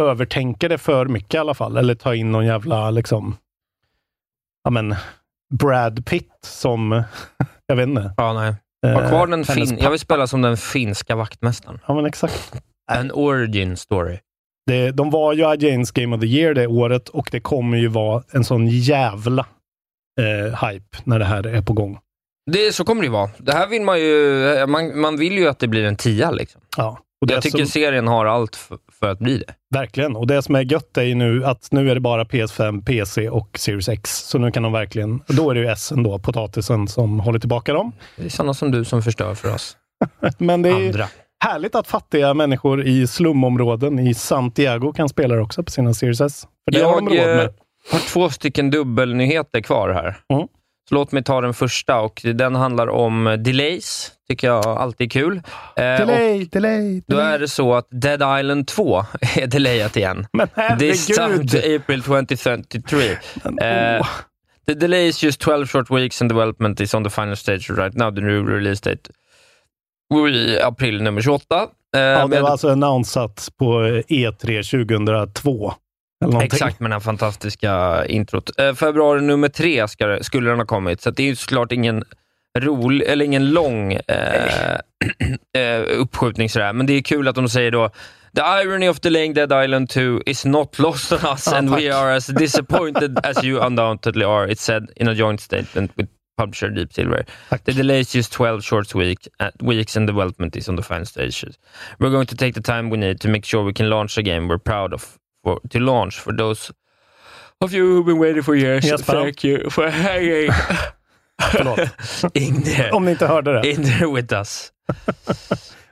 [0.00, 1.76] övertänker det för mycket i alla fall.
[1.76, 3.36] Eller tar in någon jävla liksom,
[4.64, 4.94] ja men,
[5.54, 7.02] Brad Pitt som,
[7.66, 8.14] jag vet inte.
[8.16, 8.54] Ja, nej.
[8.94, 11.78] Ha kvar den Eh, fin- jag vill spela som den finska vaktmästaren.
[11.86, 12.52] Ja, men exakt.
[12.92, 14.18] En origin story.
[14.66, 17.88] Det, de var ju IGNs Game of the Year det året och det kommer ju
[17.88, 19.46] vara en sån jävla
[20.20, 21.98] eh, hype när det här är på gång.
[22.50, 23.30] Det, så kommer det ju vara.
[23.38, 24.66] Det här vill man ju...
[24.66, 26.30] Man, man vill ju att det blir en tia.
[26.30, 26.60] Liksom.
[26.76, 26.98] Ja.
[27.28, 28.56] Jag tycker som, serien har allt
[29.02, 29.54] för, att bli det.
[29.74, 30.16] Verkligen.
[30.16, 33.28] Och det som är gött är ju nu att nu är det bara PS5, PC
[33.28, 34.10] och Series X.
[34.16, 35.22] Så nu kan de verkligen...
[35.26, 37.92] Då är det ju S då, potatisen, som håller tillbaka dem.
[38.16, 39.76] Det är sådana som du som förstör för oss.
[40.38, 41.08] Men det är Andra.
[41.44, 46.20] härligt att fattiga människor i slumområden i Santiago kan spela det också på sina Series
[46.20, 46.46] S.
[46.64, 47.54] För det har de Jag råd eh, med.
[47.92, 50.16] har två stycken dubbelnyheter kvar här.
[50.32, 50.48] Mm.
[50.88, 54.12] Så låt mig ta den första och den handlar om delays.
[54.32, 55.36] Tycker jag alltid är kul.
[55.36, 59.04] Eh, Delay, delay, då är det så att Dead Island 2
[59.36, 60.26] är delayat igen.
[60.32, 61.50] Men This time herregud!
[61.50, 63.10] to April 2033.
[63.10, 64.06] Eh, åh.
[64.66, 67.94] the delay is just 12 short weeks and development is on the final stage right
[67.94, 68.14] now.
[68.14, 69.10] The new release date
[70.28, 71.54] i april nummer 28.
[71.96, 73.64] Eh, Ja, det var alltså annonsat på
[74.08, 75.72] E3 2002.
[76.24, 76.46] Eller någonting.
[76.46, 78.60] Exakt, med det här fantastiska introt.
[78.60, 82.04] Eh, februari nummer tre ska, skulle den ha kommit, så det är ju såklart ingen
[82.58, 84.78] rolig, eller ingen lång eh,
[85.58, 87.90] eh, uppskjutning sådär, men det är kul att de säger då
[88.34, 91.78] The irony of delaying Dead Island 2 is not lost on us Ja, and tack.
[91.78, 96.08] we are as disappointed as you undoubtedly are, it said in a joint statement with
[96.38, 97.24] publisher Deep Silver.
[97.64, 101.04] The delay is just 12 short week, uh, weeks and development is on the final
[101.04, 101.58] stages.
[101.98, 104.22] We're going to take the time we need to make sure we can launch a
[104.22, 106.72] game we're proud of for, to launch for those
[107.60, 108.84] of you who've been waiting for years.
[108.84, 109.02] Yes.
[109.02, 110.50] Thank you for hanging
[111.50, 111.78] Förlåt.
[112.36, 113.70] in there, Om ni inte hörde det.
[113.70, 114.72] in there with us.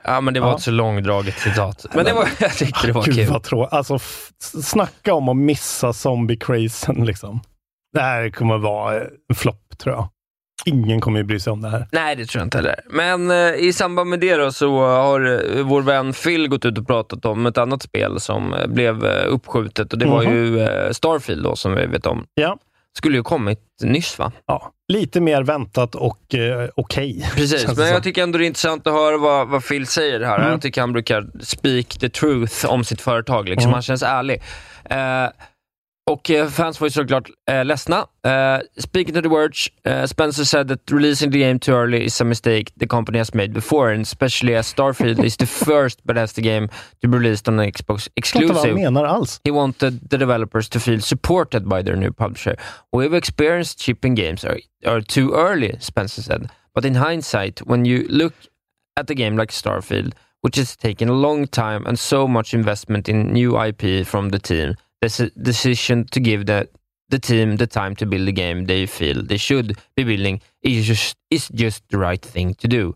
[0.03, 0.55] Ja, men det var Ja.
[0.55, 1.85] ett så långdraget citat.
[1.93, 3.25] Men det var, jag tyckte det var Gud kul.
[3.27, 3.73] vad tråkigt.
[3.73, 3.99] Alltså,
[4.63, 7.39] snacka om att missa zombie-crazen liksom.
[7.93, 10.07] Det här kommer vara en flopp tror jag.
[10.65, 11.87] Ingen kommer ju bry sig om det här.
[11.91, 12.75] Nej, det tror jag inte heller.
[12.89, 15.21] Men eh, i samband med det då, så har
[15.57, 19.05] eh, vår vän Phil gått ut och pratat om ett annat spel som eh, blev
[19.05, 20.33] eh, uppskjutet och det var Mhm.
[20.33, 22.25] ju eh, Starfield då, som vi vet om.
[22.33, 22.57] Ja.
[22.97, 24.31] Skulle ju kommit nyss va?
[24.45, 24.71] ja.
[24.87, 27.29] Lite mer väntat och eh, okej.
[27.35, 28.03] Precis, känns det men jag som.
[28.03, 30.39] tycker ändå det är intressant att höra vad, vad Phil säger här.
[30.39, 30.51] Mm.
[30.51, 33.49] Jag tycker han brukar speak the truth om sitt företag.
[33.49, 33.67] Liksom.
[33.67, 33.73] Mm.
[33.73, 34.41] Han känns ärlig.
[34.85, 35.27] Eh,
[36.11, 38.07] och eh, fans var ju såklart eh, ledsna.
[38.25, 42.21] Eh, speaking to the words, eh, Spencer said that releasing the game too early is
[42.21, 46.41] a mistake the company has made before, and especially as Starfield is the first Bethesda
[46.41, 46.67] game
[47.01, 48.73] to be released on an Xbox Jag inte vad exclusive.
[48.73, 49.39] menar alls.
[49.43, 52.55] He wanted the developers to feel supported by their new publisher.
[52.91, 56.49] We've experienced shipping games are, are too early, Spencer said.
[56.75, 58.33] But in hindsight, when you look
[58.97, 63.07] at a game like Starfield, which has taken a long time and so much investment
[63.09, 66.69] in new IP from the team, the decision to give the,
[67.09, 70.85] the team the time to build the game they feel they should be building is
[70.85, 72.95] just, is just the right thing to do.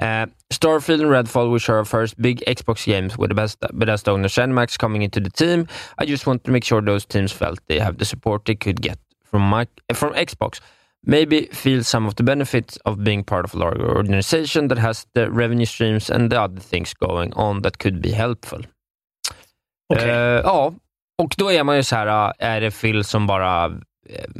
[0.00, 4.10] Uh, Starfield and Redfall, which are our first big Xbox games with the best Bethesda
[4.10, 7.60] owner ZeniMax coming into the team, I just want to make sure those teams felt
[7.68, 10.60] they have the support they could get from my, from Xbox.
[11.06, 15.06] Maybe feel some of the benefits of being part of a larger organization that has
[15.12, 18.62] the revenue streams and the other things going on that could be helpful.
[19.92, 20.08] Okej.
[20.08, 20.72] Eh, ja,
[21.22, 23.64] och då är man ju så här, äh, är det Phil som bara
[24.10, 24.30] eh,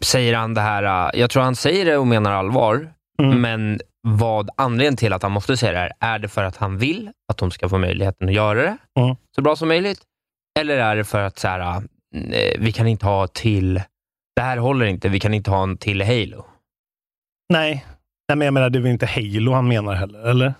[0.00, 2.90] säger han det här, äh, jag tror han säger det och menar allvar,
[3.22, 3.40] Mm.
[3.40, 6.78] men vad anledningen till att han måste säga det här, är det för att han
[6.78, 9.16] vill att de ska få möjligheten att göra det Mm.
[9.36, 10.00] så bra som möjligt?
[10.60, 11.82] Eller är det för att så här,
[12.58, 13.82] vi kan inte ha till,
[14.36, 16.44] det här håller inte, vi kan inte ha en till Halo?
[17.48, 17.86] Nej.
[18.28, 20.54] Nej, men jag menar, det är väl inte Halo han menar heller, eller?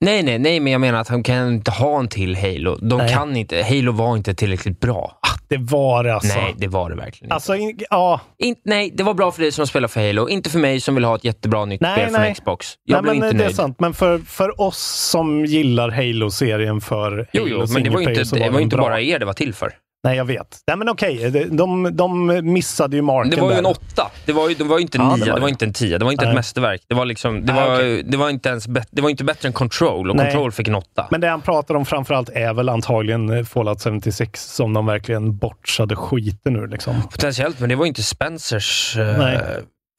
[0.00, 2.76] Nej, nej, nej, men jag menar att han kan inte ha en till Halo.
[2.76, 3.08] De Nej.
[3.12, 5.18] kan inte, Halo var inte tillräckligt bra.
[5.48, 6.38] Det var det alltså.
[6.38, 7.34] Nej, det var det verkligen inte.
[7.34, 8.20] Alltså, in, ja.
[8.38, 10.94] In, nej, det var bra för dig som spelar för Halo, inte för mig som
[10.94, 12.24] vill ha ett jättebra nytt Nej, spel nej.
[12.24, 12.66] från Xbox.
[12.84, 13.56] Jag Nej, blev men inte det är nöjd.
[13.56, 13.76] sant.
[13.80, 14.78] Men för, för oss
[15.10, 18.76] som gillar Halo-serien för Jo, Halo jo, men det var ju inte, det var inte
[18.76, 19.72] bara er det var till för.
[20.06, 20.58] Nej, jag vet.
[20.66, 21.30] Nej, men okej.
[21.30, 23.58] De, de, de missade ju marken Det var ju där.
[23.58, 24.10] en åtta.
[24.26, 25.50] Det var ju, det var ju inte en Ja, det nia, var det var det.
[25.50, 25.98] inte en tia.
[25.98, 26.32] Det var inte Nej.
[26.32, 26.82] ett mästerverk.
[26.88, 29.52] Det var, liksom, det, Nej, var, det var inte ens det var inte bättre än
[29.52, 30.32] Control och Nej.
[30.32, 31.06] Control fick en åtta.
[31.10, 35.36] Men det han pratar om framförallt är väl antagligen eh, Fallout 76 som de verkligen
[35.36, 36.68] bortsade skiten ur.
[36.68, 37.02] Liksom.
[37.02, 39.38] Potentiellt, men det var inte Spencers eh, Nej.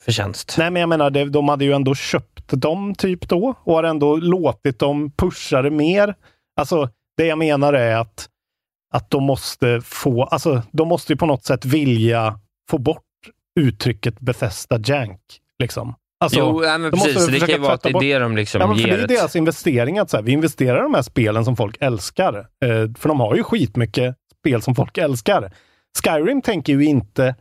[0.06, 0.56] förtjänst.
[0.58, 4.16] Nej, men jag menar, de hade ju ändå köpt dem typ då och har ändå
[4.16, 6.16] låtit dem pusha det mer.
[6.60, 8.28] Alltså, det jag menar är att,
[8.94, 13.04] att de måste få, alltså, de måste ju på något sätt vilja få bort
[13.60, 15.22] uttrycket Bethesda Jank.
[15.60, 15.96] Liksom.
[16.20, 17.28] Alltså, jo, nej, men de precis.
[17.28, 19.36] Det kan ju vara att det är det de liksom Ja, ger det är deras
[19.36, 20.00] investering.
[20.00, 22.38] Att så här, vi investerar i de här spelen som folk älskar.
[22.38, 25.52] Eh, för de har ju skitmycket spel som folk älskar.
[26.04, 27.36] Skyrim tänker ju inte...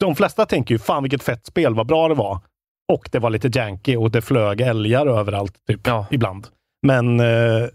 [0.00, 2.40] De flesta tänker ju, fan vilket fett spel, vad bra det var.
[2.92, 6.46] Och det var lite janky och det flög älgar överallt, typ, ibland.
[6.86, 7.68] Men eh,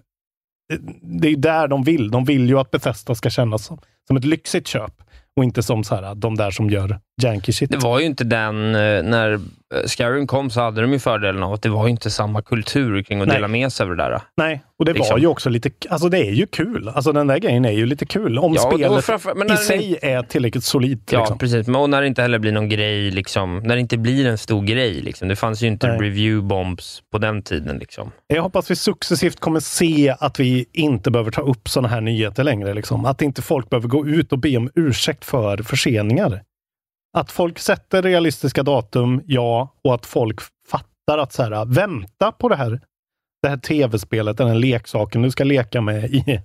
[1.02, 2.12] det är ju där de vill.
[2.12, 4.94] De vill ju att Bethesda ska kännas som, som ett lyxigt köp.
[5.36, 7.72] Och inte som så här, de där som gör janky shit.
[7.72, 9.40] Det var ju inte den, eh, när
[9.88, 13.22] Skyrim kom så hade de ju fördelen av att det var inte samma kultur kring
[13.22, 13.38] att Nej.
[13.38, 14.22] dela med sig av det där.
[14.38, 15.20] Nej, och det var Liksom.
[15.20, 16.90] ju också lite, alltså det är ju kul.
[16.90, 18.38] Alltså den där grejen är ju lite kul.
[18.40, 21.12] Om Ja, spelet framför- i sig är tillräckligt solidt.
[21.12, 21.38] Ja, liksom.
[21.38, 21.68] precis.
[21.68, 24.38] Men, och när det inte heller blir någon grej, liksom, när det inte blir en
[24.38, 24.94] stor grej.
[25.02, 25.28] Liksom.
[25.28, 25.98] Det fanns ju inte Nej.
[25.98, 27.78] review bombs på den tiden.
[27.78, 28.12] Liksom.
[28.28, 32.44] Jag hoppas vi successivt kommer se att vi inte behöver ta upp sådana här nyheter
[32.44, 32.74] längre.
[32.74, 33.06] Liksom.
[33.06, 36.42] Att inte folk behöver gå ut och be om ursäkt för förseningar.
[37.18, 42.50] Att folk sätter realistiska datum, ja, och att folk fattar att så här, vänta på
[42.50, 42.82] det här,
[43.42, 46.42] det här tv-spelet, den här leksaken du ska leka med i,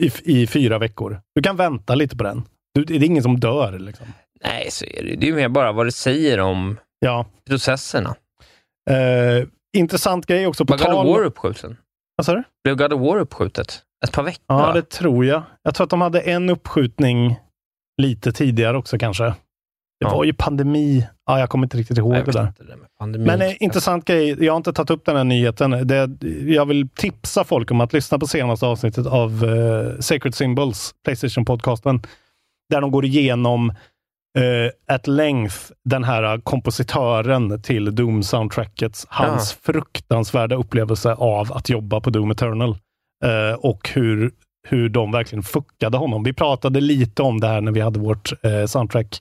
[0.00, 1.20] i, i fyra veckor.
[1.34, 2.42] Du kan vänta lite på den.
[2.74, 3.78] Du, det är ingen som dör.
[3.78, 4.06] Liksom.
[4.44, 5.16] Nej, så är det.
[5.16, 7.26] Det är ju mer bara vad det säger om Ja.
[7.48, 8.16] processerna.
[8.90, 10.64] Eh, intressant grej också.
[10.66, 11.16] På Var God of.
[11.16, 11.76] War uppskjuten?
[12.16, 12.42] Vad sa du?
[12.64, 13.82] Blev God of War uppskjutet?
[14.04, 14.44] Ett par veckor?
[14.48, 15.42] Ja, det tror jag.
[15.62, 17.36] Jag tror att de hade en uppskjutning
[18.02, 19.34] lite tidigare också kanske.
[20.00, 21.06] Det var ju pandemi.
[21.26, 22.52] Ja, jag kommer inte riktigt ihåg Nej, det där.
[23.06, 23.18] det.
[23.18, 24.44] Men eh, intressant grej.
[24.44, 25.70] Jag har inte tagit upp den här nyheten.
[25.70, 26.10] Det,
[26.46, 32.06] jag vill tipsa folk om att lyssna på senaste avsnittet av eh, Sacred Symbols, Playstation-podcasten,
[32.70, 33.70] där de går igenom
[34.38, 42.10] eh, at length den här kompositören till Doom-soundtracket, hans fruktansvärda upplevelse av att jobba på
[42.10, 42.76] Doom Eternal
[43.24, 44.30] eh, och hur,
[44.68, 46.22] hur de verkligen fuckade honom.
[46.22, 49.20] Vi pratade lite om det här när vi hade vårt eh, soundtrack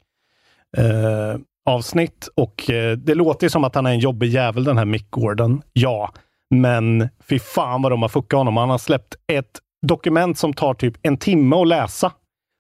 [0.78, 4.78] eh, avsnitt och eh, det låter ju som att han är en jobbig jävel den
[4.78, 5.62] här Mick Gordon.
[5.74, 6.14] Ja,
[6.56, 8.58] men fy fan vad de har fuckat honom.
[8.58, 12.12] Han har släppt ett dokument som tar typ en timme att läsa.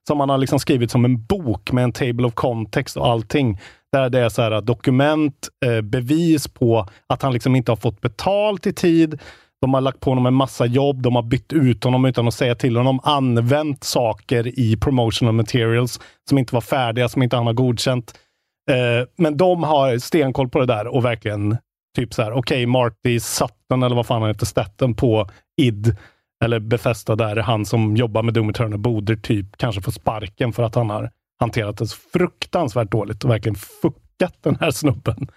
[0.07, 3.59] Som han har liksom skrivit som en bok med en table of context och allting.
[3.91, 8.01] Där det är så här dokument, eh, bevis på att han liksom inte har fått
[8.01, 9.21] betalt i tid.
[9.61, 12.33] De har lagt på honom en massa jobb, de har bytt ut honom utan att
[12.33, 17.45] säga till honom, använt saker i promotional materials som inte var färdiga, som inte han
[17.45, 18.13] har godkänt.
[18.71, 21.57] Eh, men de har stenkoll på det där och verkligen
[21.95, 25.29] typ så här, okej, Marty Sutton eller vad fan han heter, Statten på
[25.61, 25.95] id
[26.43, 30.63] eller Bethesda där, han som jobbar med Doom Eternal borde typ kanske få sparken för
[30.63, 35.27] att han har hanterat det så fruktansvärt dåligt och verkligen fuckat den här snubben.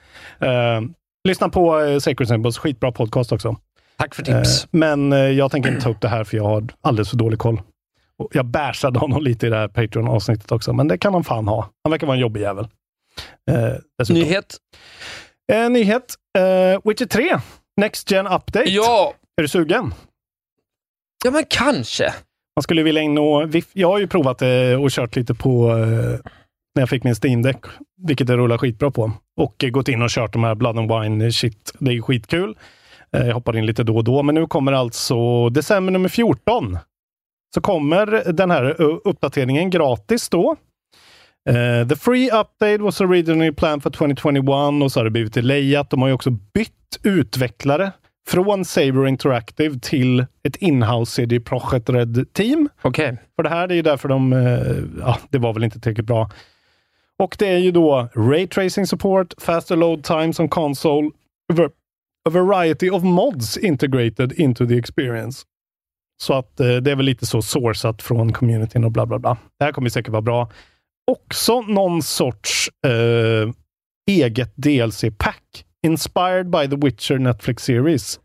[0.40, 0.80] Eh,
[1.28, 3.56] lyssna på eh, Sacred Symbols, skitbra podcast också.
[3.98, 4.64] Tack för tips.
[4.64, 7.16] Eh, men eh, jag tänker inte ta upp det här för jag har alldeles för
[7.16, 7.60] dålig koll.
[8.32, 11.70] Jag bärsade honom lite i det här Patreon-avsnittet också, men det kan han fan ha.
[11.84, 12.68] Han verkar vara en jobbig jävel.
[13.50, 13.74] Eh.
[14.14, 14.56] Nyhet?
[15.52, 16.14] Eh, nyhet.
[16.38, 17.38] Eh, Witcher 3.
[17.76, 18.70] Next Gen Update.
[18.70, 19.14] Ja!
[19.36, 19.94] Är du sugen?
[21.24, 22.14] Ja, men kanske.
[22.56, 25.76] Man skulle vilja viff- Jag har ju provat det och kört lite på eh,
[26.74, 27.56] när jag fick min Steam Deck,
[28.06, 29.12] vilket det rullar skitbra på.
[29.36, 31.72] Och eh, gått in och kört de här Blood and Wine shit.
[31.78, 32.56] Det är skitkul.
[33.16, 36.78] Eh, jag hoppar in lite då och då, men nu kommer alltså december nummer 14.
[37.54, 40.56] Så kommer den här eh, uppdateringen gratis då.
[41.48, 45.90] Eh, the free update was originally planned for 2021 och så har det blivit delayat.
[45.90, 47.92] De har ju också bytt utvecklare
[48.28, 52.68] från Saber Interactive till ett inhouse CD Projekt Red Team.
[52.82, 53.18] Okej.
[53.36, 56.30] För det här är ju därför de, eh, ja, det var väl inte tillräckligt bra.
[57.18, 61.10] Och det är ju då Ray Tracing Support, Faster Load Times on Console,
[61.52, 61.70] ver-
[62.24, 65.44] a variety of mods integrated into the experience.
[66.22, 69.36] Så att eh, det är väl lite så sourcat från communityn och bla bla bla.
[69.58, 70.50] Det här kommer säkert vara bra.
[71.10, 73.52] Också någon sorts eh,
[74.08, 78.20] eget DLC-pack inspired by the Witcher Netflix series.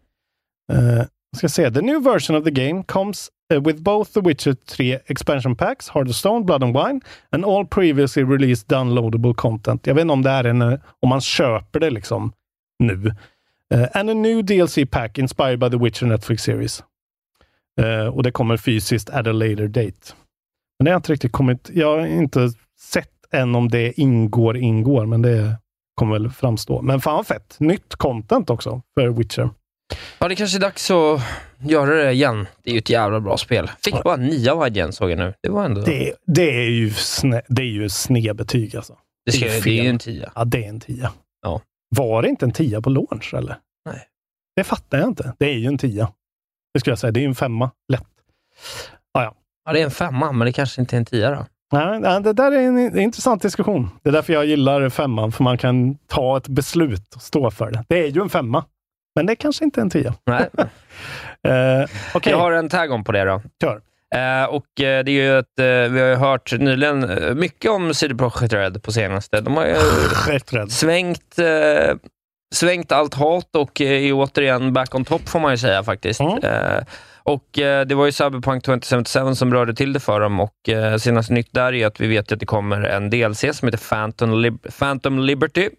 [0.73, 1.03] Uh,
[1.38, 1.71] ska se.
[1.71, 5.89] The new version of the game comes uh, with both the Witcher 3 expansion packs,
[5.89, 7.01] Heart of Stone, Blood and Wine,
[7.32, 9.88] and all previously released downloadable content.
[9.88, 12.32] Jag vet inte om det är en, eh, om man köper det liksom
[12.79, 13.15] nu.
[13.73, 16.84] Uh, and a new DLC pack inspired by the Witcher Netflix series.
[17.82, 20.13] Uh, och det kommer fysiskt at a later date.
[20.80, 21.69] Men det har inte riktigt kommit.
[21.73, 22.49] Jag har inte
[22.80, 25.58] sett än om det ingår, ingår, men det
[25.95, 26.82] kommer väl framstå.
[26.82, 27.56] Men fan vad fett.
[27.60, 29.49] Nytt content också för Witcher.
[30.19, 31.21] Ja, det kanske är dags att
[31.60, 32.47] göra det igen.
[32.63, 33.71] Det är ju ett jävla bra spel.
[33.84, 35.34] Fick bara nio av IGN såg jag nu.
[35.41, 35.82] Det var ändå...
[35.82, 38.97] Det, det är ju sne, det är ju alltså.
[39.26, 39.73] Det, ska, är det är fel.
[39.73, 40.32] ju en tia.
[40.36, 41.12] Ja, det är en tia.
[41.41, 41.62] Ja.
[41.95, 43.58] Var det inte en tia på launch eller?
[43.86, 44.08] Nej.
[44.56, 45.34] Det fattar jag inte.
[45.39, 46.12] Det är ju en tia.
[46.73, 47.12] Det skulle jag säga.
[47.12, 47.71] Det är ju en femma.
[47.88, 48.08] Lätt.
[49.13, 49.36] Ah, ja.
[49.65, 51.45] Ja, det är en femma, men det kanske inte är en tia då.
[51.71, 53.89] Nej, det där är en, en intressant diskussion.
[54.03, 57.71] Det är därför jag gillar femman, för man kan ta ett beslut och stå för
[57.71, 57.86] det.
[57.89, 58.65] Det är ju en femma,
[59.15, 60.13] men det är kanske inte är en tia.
[60.25, 60.49] Nej.
[61.47, 62.32] Eh, okej.
[62.32, 63.41] Jag har en tag-on på det då.
[63.62, 63.82] Kör.
[64.13, 68.15] Eh, och eh, det är ju att eh, vi har hört nyligen mycket om CD
[68.15, 69.41] Projekt Red på senaste.
[69.41, 69.76] De har ju
[70.69, 71.39] svängt,
[72.56, 76.19] svängt allt hat och är återigen back on top får man ju säga faktiskt.
[76.43, 76.84] Eh,
[77.26, 77.45] och
[77.88, 81.54] Det var ju Cyberpunk 2077 som rörde till det för dem och eh, senaste nytt
[81.54, 85.19] där är att vi vet att det kommer en DLC som heter Phantom, Lib- Phantom
[85.19, 85.69] Liberty.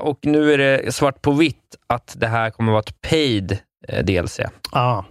[0.00, 3.58] Och nu är det svart på vitt att det här kommer vara ett paid
[4.02, 4.40] DLC.
[4.72, 5.02] Ah,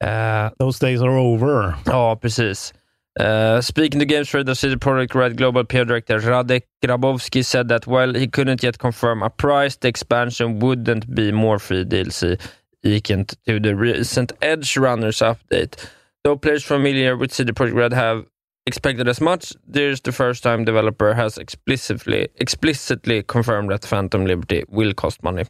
[0.00, 1.76] Eh, those days are over.
[1.86, 2.72] Ja, precis.
[3.18, 7.86] Uh, speaking to Games Radar CD Projekt Red Global PR Director Radek Grabowski said that
[7.86, 12.38] while he couldn't yet confirm a price, the expansion wouldn't be more free DLC
[12.82, 15.88] equal to the recent Edge Runners update.
[16.24, 18.26] Though players familiar with CD Project Red have
[18.66, 24.64] expected as much, there's the first time developer has explicitly explicitly confirmed that Phantom Liberty
[24.68, 25.44] will cost money.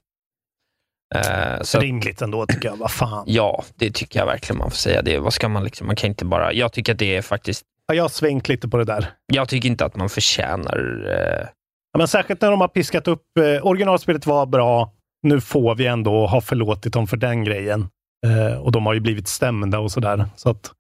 [1.15, 2.77] Eh, så Rimligt ändå tycker jag.
[2.77, 3.25] Vad fan.
[3.27, 5.03] Ja, det tycker jag verkligen man får säga.
[5.03, 6.53] Det, vad ska man liksom, man kan inte bara...
[6.53, 7.63] Jag tycker att det är faktiskt...
[7.87, 9.07] Ja, Jag har svängt lite på det där.
[9.33, 11.07] Jag tycker inte att man förtjänar...
[11.09, 11.47] Eh,
[11.93, 13.23] Ja, men särskilt när de har piskat upp.
[13.39, 14.93] Eh, originalspelet var bra.
[15.23, 17.89] Nu får vi ändå ha förlåtit dem för den grejen.
[18.27, 20.25] Eh, och de har ju blivit stämda och sådär.
[20.37, 20.71] Så att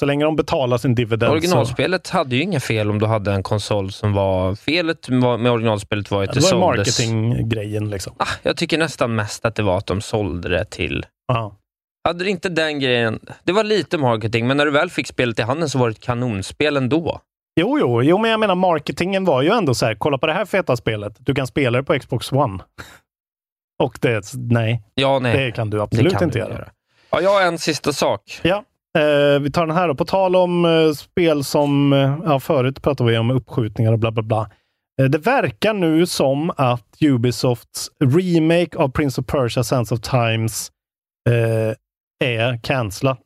[0.00, 1.32] så länge de betalar sin dividend så...
[1.32, 4.54] originalspelet hade ju inga fel om du hade en konsol som var...
[4.54, 7.00] Felet med originalspelet var ju att det det var såldes...
[7.00, 8.14] marketinggrejen liksom.
[8.16, 11.06] Ah, jag tycker nästan mest att det var att de sålde det till...
[11.28, 11.56] Ja.
[12.04, 13.20] Hade inte den grejen...
[13.44, 15.92] Det var lite marketing, men när du väl fick spelet i handen så var det
[15.92, 17.20] ett kanonspel ändå.
[17.60, 20.32] Jo, jo, jo, men jag menar marketingen var ju ändå så här, kolla på det
[20.32, 21.16] här feta spelet.
[21.18, 22.62] Du kan spela det på Xbox One.
[23.82, 25.36] Och det, nej, Ja, nej.
[25.44, 26.52] det kan du absolut kan inte du göra.
[26.52, 26.68] göra.
[27.10, 28.40] Ja, jag har en sista sak.
[28.42, 28.64] Ja,
[28.98, 29.94] eh, vi tar den här då.
[29.94, 34.10] På tal om eh, spel som, eh, ja förut pratade vi om uppskjutningar och bla
[34.10, 34.50] bla bla.
[35.00, 40.70] Eh, det verkar nu som att Ubisofts remake av Prince of Persia Sands of Times
[41.28, 41.74] eh,
[42.24, 43.22] är cancellat.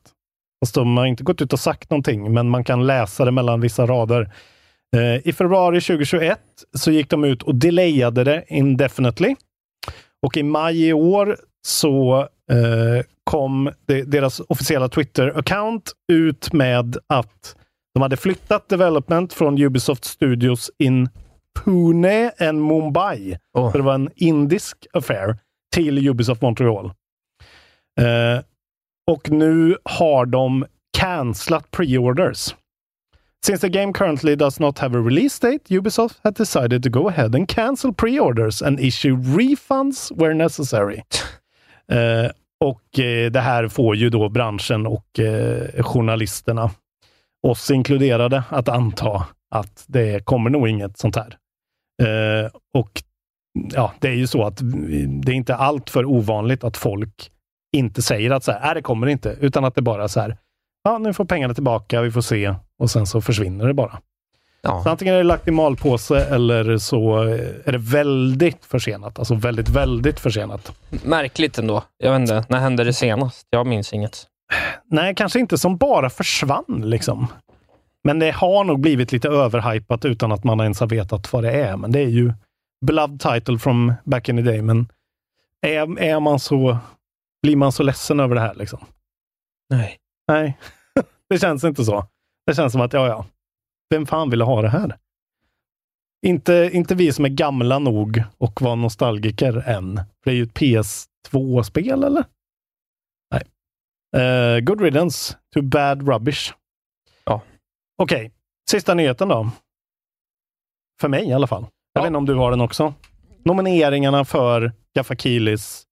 [0.61, 3.61] Alltså, de har inte gått ut och sagt någonting, men man kan läsa det mellan
[3.61, 4.33] vissa rader.
[4.95, 6.39] Eh, I februari 2021
[6.77, 9.35] så gick de ut och delayade det indefinitely.
[10.21, 17.55] Och i maj i år så eh, kom de, deras officiella Twitter-account ut med att
[17.93, 21.09] de hade flyttat development från Ubisoft Studios in
[21.59, 23.37] Pune and Mumbai.
[23.53, 23.71] Oh.
[23.71, 25.37] Så det var en indisk affair
[25.75, 26.85] till Ubisoft Montreal.
[27.99, 28.43] Eh,
[29.11, 30.65] och nu har de
[30.97, 32.55] cancelat pre-orders.
[33.45, 37.09] Since the game currently does not have a release date, Ubisoft has decided to go
[37.09, 41.03] ahead and cancel pre-orders and issue refunds where necessary.
[41.91, 42.31] Eh,
[42.65, 46.71] och eh, det här får ju då branschen och eh, journalisterna,
[47.47, 51.37] oss inkluderade, att anta att det kommer nog inget sånt här.
[52.73, 53.03] Och
[53.73, 54.61] ja, det är ju så att
[55.23, 57.31] det är inte allt för ovanligt att folk
[57.75, 60.19] inte säger att så här, "Nej, det kommer inte, utan att det bara är så
[60.19, 60.37] här,
[60.83, 63.99] ja, nu får pengarna tillbaka, vi får se och sen så försvinner det bara.
[64.67, 64.83] Ja.
[64.83, 67.17] Så antingen är det lagt i malpåse eller så
[67.65, 69.19] är det väldigt försenat.
[69.19, 70.75] Alltså väldigt, väldigt försenat.
[71.03, 71.83] Märkligt ändå.
[71.97, 73.47] Jag vet inte, när hände det senast?
[73.49, 74.27] Jag minns inget.
[74.85, 77.27] Nej, kanske inte som bara försvann liksom.
[78.03, 81.51] Men det har nog blivit lite överhypat utan att man ens har vetat vad det
[81.51, 81.77] är.
[81.77, 82.33] Men det är ju
[82.85, 84.61] beloved title from back in the day.
[84.61, 84.87] Men
[85.61, 86.77] är, är man så,
[87.41, 88.79] blir man så ledsen över det här liksom?
[89.69, 89.97] Nej.
[90.27, 90.57] Nej,
[91.29, 92.05] det känns inte så.
[92.45, 93.25] Det känns som att, ja, ja,
[93.93, 94.97] vem fan vill ha det här?
[96.25, 100.01] Inte, inte vi som är gamla nog och var nostalgiker än.
[100.23, 102.23] Det är ju ett PS2-spel, eller?
[103.31, 103.43] Nej.
[104.23, 106.53] Eh, good riddance to bad rubbish.
[107.25, 107.41] Ja.
[107.97, 108.31] Okej,
[108.69, 109.49] sista nyheten då.
[111.01, 111.65] För mig i alla fall.
[111.93, 112.93] Jag vet inte om du har den också.
[113.45, 115.83] Nomineringarna för Gaffakilis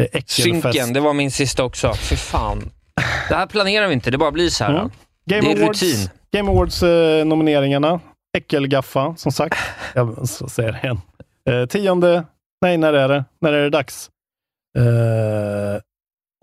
[0.00, 0.32] eh, Äckelfest.
[0.42, 1.94] Synken, det var min sista också.
[1.94, 2.70] Fy fan.
[3.28, 4.70] Det här planerar vi inte, det bara blir så här.
[4.70, 4.90] Mm.
[5.24, 6.10] Game det är Awards, rutin.
[6.30, 8.00] Game Awards-nomineringarna.
[8.38, 9.58] Äckelgaffa, som sagt.
[9.94, 11.00] Jag säger det igen.
[11.50, 12.24] Eh, tionde,
[12.62, 13.24] nej, när är det?
[13.40, 14.10] När är det dags?
[14.78, 15.80] Eh,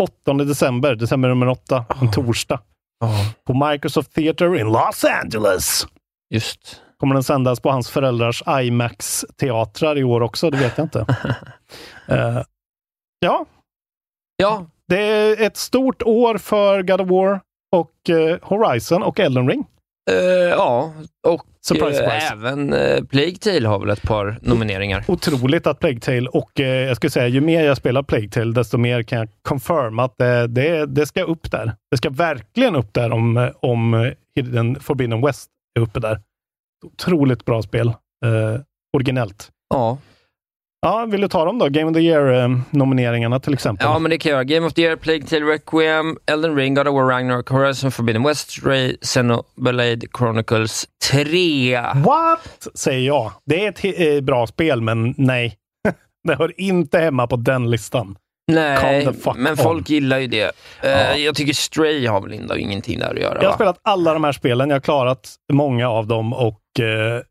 [0.04, 2.60] 8 december, december nummer 8, en torsdag.
[3.46, 5.88] på Microsoft Theater in Los Angeles.
[6.30, 6.82] Just.
[7.00, 10.50] Kommer den sändas på hans föräldrars IMAX-teatrar i år också?
[10.50, 11.06] Det vet jag inte.
[12.08, 12.42] Eh,
[13.20, 13.46] ja.
[14.38, 14.66] Ja.
[14.88, 17.42] Det är ett stort år för God of War
[17.76, 19.66] och eh, Horizon och Elden Ring.
[20.12, 20.16] Eh,
[20.50, 20.94] ja,
[21.28, 22.34] och Surprise, eh, surprise.
[22.34, 25.04] även eh, Plague Tale har väl ett par nomineringar.
[25.08, 28.54] Otroligt att Plague Tale och eh, jag skulle säga ju mer jag spelar Plague Tale
[28.54, 30.18] desto mer kan jag confirm att
[30.50, 31.76] det, det, ska upp där.
[31.92, 35.50] Det ska verkligen upp där om, om Hidden Forbidden West
[35.80, 36.22] är uppe där.
[36.86, 37.94] Otroligt bra spel.
[38.94, 39.52] Originellt.
[39.70, 39.98] Ja.
[40.86, 41.70] Ja, vill du ta dem då?
[41.70, 43.88] Game of the Year-nomineringarna till exempel.
[43.88, 44.44] Ja, men det kan jag göra.
[44.44, 48.24] Game of the Year, Plague Tale Requiem, Elden Ring, God of War Ragnarok, Horizon Forbidden
[48.24, 51.80] West, Stray, Xenoblade Chronicles 3.
[51.96, 52.68] What?
[52.76, 53.32] Säger jag.
[53.46, 55.56] Det är ett eh, bra spel, men nej.
[56.28, 58.18] det hör inte hemma på den listan.
[58.52, 59.58] Nej, men on.
[59.58, 60.52] folk gillar ju det.
[60.82, 61.16] Eh, Ja.
[61.16, 63.36] Jag tycker Stray har väl ingenting där att göra.
[63.36, 63.56] Jag har va?
[63.56, 64.70] spelat alla de här spelen.
[64.70, 67.22] Jag har klarat många av dem och eh,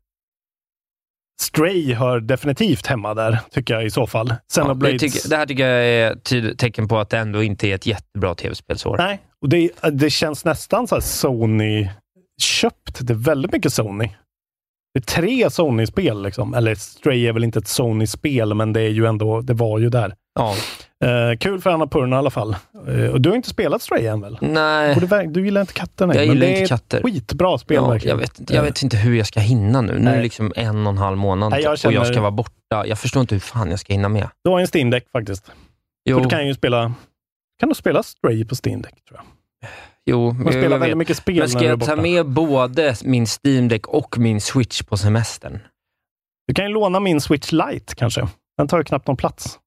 [1.41, 4.27] Stray hör definitivt hemma där, tycker jag i så fall.
[4.29, 5.01] Ja, Xenoblades...
[5.01, 7.75] det, tycker, det här tycker jag är tyd- tecken på att det ändå inte är
[7.75, 8.97] ett jättebra tv-spelsår.
[8.97, 12.99] Nej, och det, det känns nästan så Sony-köpt.
[13.07, 14.09] Det är väldigt mycket Sony.
[14.93, 16.53] Det är tre Sony-spel liksom.
[16.53, 19.89] Eller Stray är väl inte ett Sony-spel, men det är ju ändå, det var ju
[19.89, 20.15] där.
[20.39, 20.55] Ja.
[21.07, 22.55] Eh, kul för Anna Purna i alla fall.
[22.87, 24.37] Eh, och du har inte spelat Stray än väl?
[24.41, 26.07] Nej, ver- du gillar inte katter?
[26.07, 26.97] Nej, jag men gillar det inte är katter.
[26.97, 28.17] ett skitbra spel Ja, verkligen.
[28.17, 29.99] jag, vet inte, jag vet inte hur jag ska hinna nu.
[29.99, 32.21] Nu är det liksom en och en halv månad Nej, jag och känner- jag ska
[32.21, 32.85] vara borta.
[32.87, 34.29] Jag förstår inte hur fan jag ska hinna med.
[34.43, 35.51] Du har en Steam Deck faktiskt.
[36.09, 36.93] Jo, Så du kan ju spela
[37.59, 39.69] kan du spela Stray på Steam Deck tror jag.
[40.05, 40.81] jo Man jag spelar vet.
[40.81, 43.87] väldigt mycket spel Men ska när du är jag ta med både min Steam Deck
[43.87, 45.59] och min Switch på semestern?
[46.47, 48.27] Du kan ju låna min Switch Lite kanske.
[48.57, 49.59] Den tar ju knappt någon plats.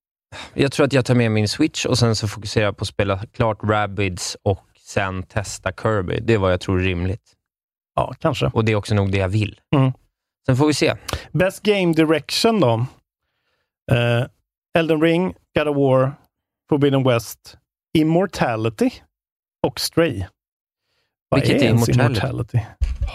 [0.55, 2.89] Jag tror att jag tar med min Switch och sen så fokuserar jag på att
[2.89, 6.21] spela klart Rabbids och sen testa Kirby.
[6.21, 7.35] Det är vad jag tror är rimligt.
[7.95, 8.47] Ja, kanske.
[8.47, 9.61] Och det är också nog det jag vill.
[9.77, 9.93] Mm.
[10.47, 10.95] Sen får vi se.
[11.33, 12.87] Best Game Direction då?
[13.93, 14.27] Eh,
[14.79, 16.13] Elden Ring, God of War,
[16.69, 17.59] Forbidden West,
[17.99, 18.91] Immortality
[19.67, 20.25] och Stray.
[21.29, 22.61] Vad Vilket är ens Immortality?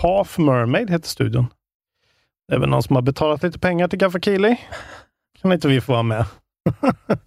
[0.02, 1.46] Half Mermaid heter studion.
[2.48, 4.58] Det är väl någon som har betalat lite pengar till Gaffakili.
[5.42, 6.26] Kan inte vi få vara med?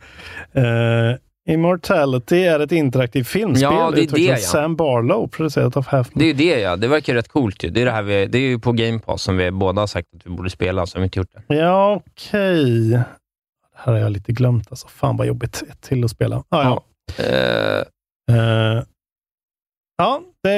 [0.53, 1.17] Eh,
[1.49, 4.47] Immortality är ett interaktivt filmspel Ja, det är utvecklat det, av ja.
[4.47, 6.77] Sam Barlow, producerat av Half Det är ju det ja.
[6.77, 7.71] Det verkar rätt coolt ju.
[7.71, 9.87] Det är, det här vi, det är ju på Game Pass som vi båda har
[9.87, 11.55] sagt att vi borde spela, så har vi inte gjort det.
[11.55, 12.91] Ja, okej.
[12.91, 13.05] Det
[13.75, 14.67] här har jag lite glömt.
[14.71, 14.89] Alltså.
[14.89, 15.63] Fan vad jobbigt.
[15.71, 16.43] Ett till att spela.
[16.49, 16.85] Ah, ja.
[17.25, 17.83] Eh,
[18.31, 18.83] Eh,
[19.97, 20.51] ja, det,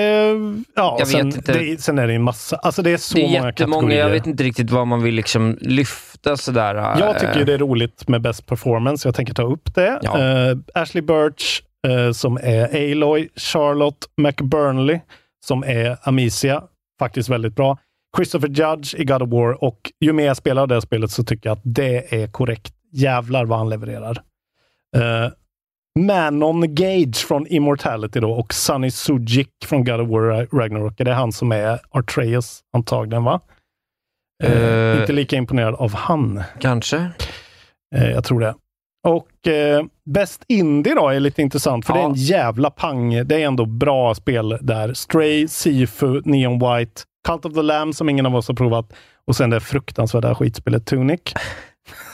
[0.74, 1.52] ja Jag sen, vet inte.
[1.52, 2.56] Det, sen är det en massa.
[2.56, 3.98] Alltså det är så det är många kategorier.
[3.98, 6.74] Jag vet inte riktigt vad man vill liksom lyfta sådär.
[6.74, 9.08] Jag tycker eh, det är roligt med Best Performance.
[9.08, 9.98] Jag tänker ta upp det.
[10.02, 10.18] Ja.
[10.20, 13.28] Eh, Ashley Birch eh, som är Aloy.
[13.36, 15.00] Charlotte McBurnley
[15.46, 16.62] som är Amicia.
[16.98, 17.78] Faktiskt väldigt bra.
[18.16, 21.24] Christopher Judge i God of War och ju mer jag spelar det här spelet så
[21.24, 22.74] tycker jag att det är korrekt.
[22.92, 24.22] Jävlar vad han levererar.
[24.96, 25.30] Eh,
[26.06, 30.94] Manon Gage från Immortality då och Sunny Sujik från God of War Ragnarok.
[30.96, 33.40] Det är han som är Artreus antagligen va?
[34.44, 35.00] Eh.
[35.00, 36.42] inte lika imponerad av han.
[36.60, 36.96] Kanske.
[37.96, 38.54] Eh, jag tror det.
[39.08, 43.26] Och eh, Best Indie då är lite intressant för det är en jävla pang.
[43.26, 44.94] Det är ändå bra spel där.
[44.94, 48.92] Stray, Sifu, Neon White, Cult of the Lamb som ingen av oss har provat
[49.26, 51.20] och sen det fruktansvärda skitspelet Tunic.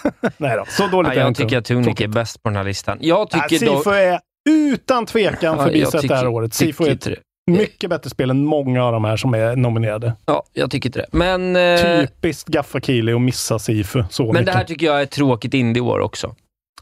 [0.37, 2.99] Nej då, så dåligt Ja, jag tycker att Tunic är bäst på den här listan.
[3.01, 3.85] Jag tycker dock...
[3.85, 4.21] Sifu är
[4.51, 6.55] utan tvekan Ja, förbisett det här året.
[6.55, 7.09] Sifu är ett
[7.51, 10.13] mycket bättre spel än många av de här som är nominerade.
[10.27, 11.07] Ja, jag tycker inte det.
[11.13, 14.47] Men, eh, Typiskt Gaffakili att missa Sifu så men mycket.
[14.47, 16.35] det här tycker jag är ett tråkigt indie-år också.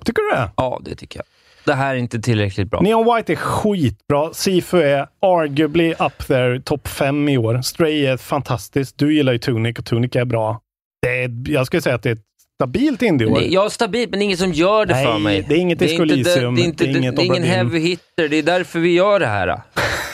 [0.04, 0.50] Tycker du det?
[0.56, 1.26] Ja, det tycker jag.
[1.64, 2.80] Det här är inte tillräckligt bra.
[2.80, 4.32] Neon White är skitbra.
[4.32, 7.62] Sifu är arguably up there, topp fem i år.
[7.62, 8.98] Stray är fantastiskt.
[8.98, 10.60] Du gillar ju Tunic och Tunic är bra.
[11.02, 12.24] Det är, jag skulle säga att det är ett
[12.54, 13.42] stabilt indie-år.
[13.42, 15.44] Är stabilt, men ingen som gör det Nej, för mig.
[15.48, 17.24] det är inget inte Disco-Elysium, Det, det, är inte, det är det, inget det är
[17.24, 18.28] ingen heavy hitter.
[18.28, 19.60] Det är därför vi gör det här.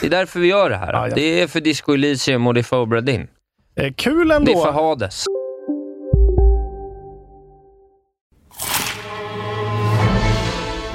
[0.01, 0.93] Det är därför vi gör det här.
[0.93, 1.15] Ja, ja.
[1.15, 3.27] Det är för Disco Elysium och det är för Obra Dinn.
[3.75, 4.51] Eh, kul ändå.
[4.51, 5.25] Det är för Hades.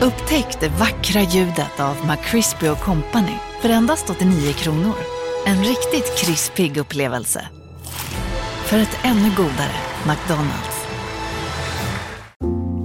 [0.03, 4.95] Upptäck det vackra ljudet av McCrispy Company för endast 89 kronor.
[5.47, 7.49] En riktigt krispig upplevelse.
[8.65, 9.77] För ett ännu godare
[10.07, 10.74] McDonalds.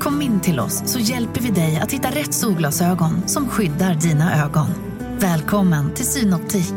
[0.00, 4.44] Kom in till oss så hjälper vi dig att hitta rätt solglasögon som skyddar dina
[4.44, 4.66] ögon.
[5.18, 6.74] Välkommen till Synoptik.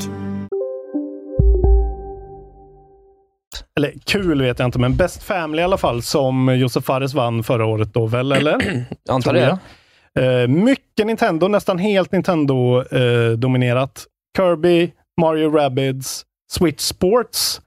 [3.77, 7.43] Eller kul vet jag inte, men Best Family i alla fall, som Josef Fares vann
[7.43, 8.57] förra året då väl, eller?
[9.09, 9.59] Antar Tror det.
[10.13, 10.41] jag.
[10.41, 14.05] Eh, mycket Nintendo, nästan helt Nintendo-dominerat.
[14.37, 14.91] Kirby,
[15.21, 17.61] Mario Rabbids, Switch Sports,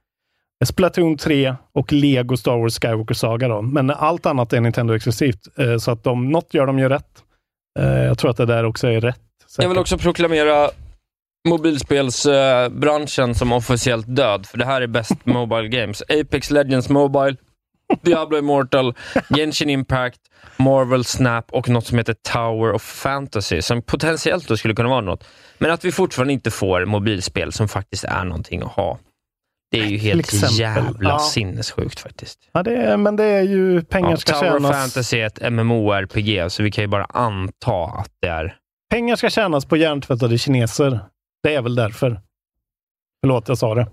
[0.64, 3.48] Splatoon 3 och Lego Star Wars Skywalker Saga.
[3.48, 3.62] Då.
[3.62, 7.22] Men allt annat är Nintendo-exklusivt, eh, så att de, något gör de ju rätt.
[7.78, 9.20] Eh, jag tror att det där också är rätt.
[9.58, 10.70] Jag vill också proklamera
[11.48, 16.02] mobilspelsbranschen som officiellt död, för det här är best mobile games.
[16.08, 17.36] Apex Legends Mobile,
[18.02, 18.94] Diablo Immortal,
[19.28, 20.20] Genshin Impact,
[20.56, 25.00] Marvel Snap och något som heter Tower of Fantasy, som potentiellt då skulle kunna vara
[25.00, 25.24] något.
[25.58, 28.98] Men att vi fortfarande inte får mobilspel som faktiskt är någonting att ha.
[29.72, 31.18] Det är ju helt jävla ja.
[31.18, 32.38] sinnessjukt faktiskt.
[32.52, 34.70] Ja, det är, men det är ju pengar Ja, ska Tower tjänas.
[34.70, 38.56] Fantasy är ett MMORPG, så vi kan ju bara anta att det är...
[38.90, 41.00] Pengar ska tjänas på hjärntvättade kineser.
[41.42, 42.20] Det är väl därför.
[43.22, 43.86] Förlåt, jag sa det.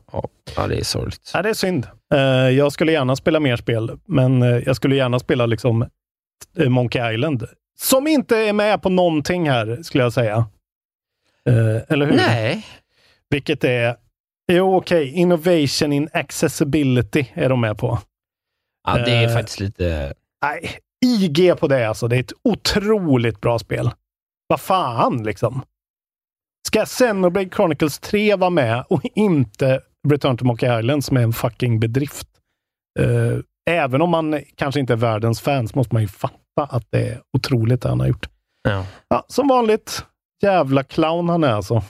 [0.55, 1.31] Ja, det är sorgligt.
[1.33, 1.87] Ja, det är synd.
[2.13, 2.19] Eh,
[2.49, 5.85] jag skulle gärna spela mer spel, men eh, jag skulle gärna spela liksom
[6.57, 7.45] eh, Monkey Island.
[7.79, 10.45] Som inte är med på någonting här, skulle jag säga.
[11.87, 12.15] Eller hur?
[12.15, 12.65] Nej.
[13.29, 13.95] Vilket är...
[14.51, 15.09] Jo, okej.
[15.13, 17.99] Innovation in accessibility är de med på.
[18.87, 20.13] Ja, det är Eh, faktiskt lite...
[20.45, 22.07] Nej, IG på det alltså.
[22.07, 23.91] Det är ett otroligt bra spel.
[24.47, 25.61] Vad fan, liksom.
[26.67, 31.33] Ska Xenoblade Chronicles 3 vara med och inte Return to Monkey Island som är en
[31.33, 32.27] fucking bedrift?
[32.99, 33.37] Eh,
[33.69, 37.07] även om man kanske inte är världens fan så måste man ju fatta att det
[37.07, 38.29] är otroligt det han har gjort.
[38.63, 38.85] Ja.
[39.07, 40.05] Ja, som vanligt.
[40.43, 41.83] Jävla clown han är alltså.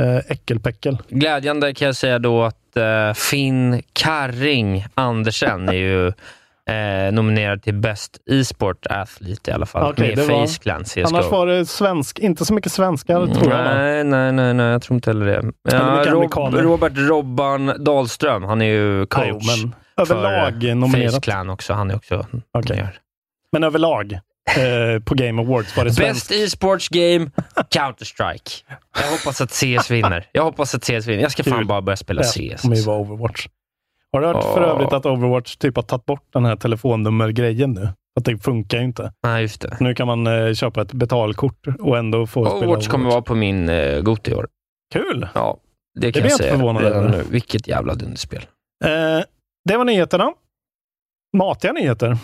[0.00, 0.98] Eh, äckelpäckel.
[1.08, 7.74] Glädjande kan jag säga då att eh, Finn Karring Andersen är ju eh, nominerad till
[7.74, 9.90] Best E-sport Athlete i alla fall.
[9.92, 11.06] Okej, med det var- Face Clan CSGO.
[11.06, 13.64] Annars var det svensk, inte så mycket svenskar tror jag.
[13.64, 15.42] Nej, nej, nej, nej, jag tror inte heller det.
[15.70, 16.54] Ja, Rob.
[16.54, 21.12] Robert Robban Dahlström, han är ju coach Jo, men överlag för nominerat.
[21.14, 21.72] Face Clan också.
[21.72, 22.88] Han är också nominerad.
[23.52, 24.18] Men överlag
[24.56, 26.28] eh, på Game Awards var det svenskt.
[26.28, 27.30] Best e-sports game,
[27.70, 28.62] Counter-Strike.
[29.00, 30.26] Jag hoppas att CS vinner.
[30.32, 31.22] Jag hoppas att CS vinner.
[31.22, 31.66] Jag ska fan Kul.
[31.66, 32.62] bara börja spela Det CS.
[32.62, 33.46] kommer ju vara Overwatch.
[34.12, 34.66] Har du hört för Ja.
[34.68, 37.88] övrigt att Overwatch typ har tagit bort den här telefonnummergrejen nu?
[38.18, 39.12] Att det funkar ju inte.
[39.22, 39.76] Nej, just det.
[39.80, 43.34] Nu kan man eh, köpa ett betalkort och ändå få spela Overwatch kommer vara på
[43.34, 44.48] min uh, Goti i år.
[44.92, 45.28] Kul!
[45.34, 45.56] Ja,
[46.00, 47.24] det kan blir jag säga förvånad redan nu.
[47.30, 48.46] Vilket jävla dunderspel.
[48.84, 48.90] Eh,
[49.64, 50.32] det var nyheterna.
[51.36, 52.18] Matiga nyheter.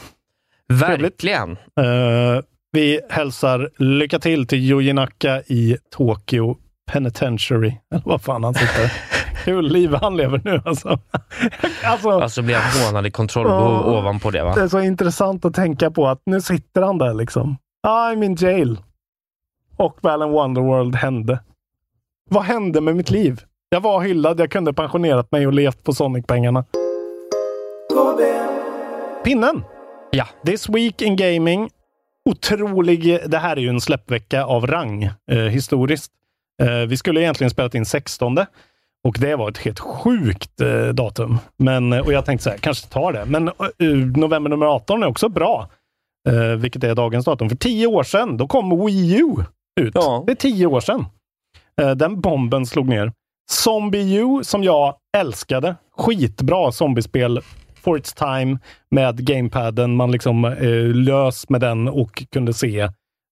[0.71, 1.51] Verkligen.
[1.53, 2.43] Eh,
[2.73, 6.57] vi hälsar lycka till till Yuji Naka i Tokyo
[6.93, 7.75] Penitentiary.
[7.95, 8.93] Eller vad fan han sitter.
[9.45, 10.89] Kul liv han lever nu alltså.
[11.85, 13.99] alltså Alltså blir jag hånad i kontrollbehov Ja.
[13.99, 14.55] ovanpå det va?
[14.55, 17.57] Det är så intressant att tänka på att nu sitter han där liksom.
[17.87, 18.79] I'm in jail.
[19.77, 21.41] Och Balan Wonderworld hände.
[22.31, 23.41] Vad hände med mitt liv?
[23.69, 26.65] Jag var hyllad, jag kunde pensionerat mig och levt på Sonic-pengarna.
[29.25, 29.63] Pinnen!
[30.11, 30.27] Ja.
[30.47, 31.71] This Week in Gaming.
[32.31, 33.19] Otrolig...
[33.27, 36.13] Det här är ju en släppvecka av rang eh, historiskt.
[36.63, 38.39] Eh, vi skulle egentligen spelat in 16
[39.09, 41.39] och det var ett helt sjukt eh, datum.
[41.57, 43.25] Men, eh, och jag tänkte så här, kanske tar det.
[43.25, 43.55] Men eh,
[44.17, 45.71] november nummer 18 är också bra.
[46.29, 47.49] Eh, vilket är dagens datum.
[47.49, 49.35] För tio år sedan, då kom Wii U
[49.81, 49.95] ut.
[50.27, 51.05] Det är tio år sedan.
[51.81, 53.13] Eh, den bomben slog ner.
[53.51, 55.77] Zombie U, som jag älskade.
[55.97, 57.41] Skitbra zombiespel
[57.81, 58.59] for its time
[58.91, 59.97] med gamepaden.
[59.97, 62.81] Man liksom eh, lös med den och kunde se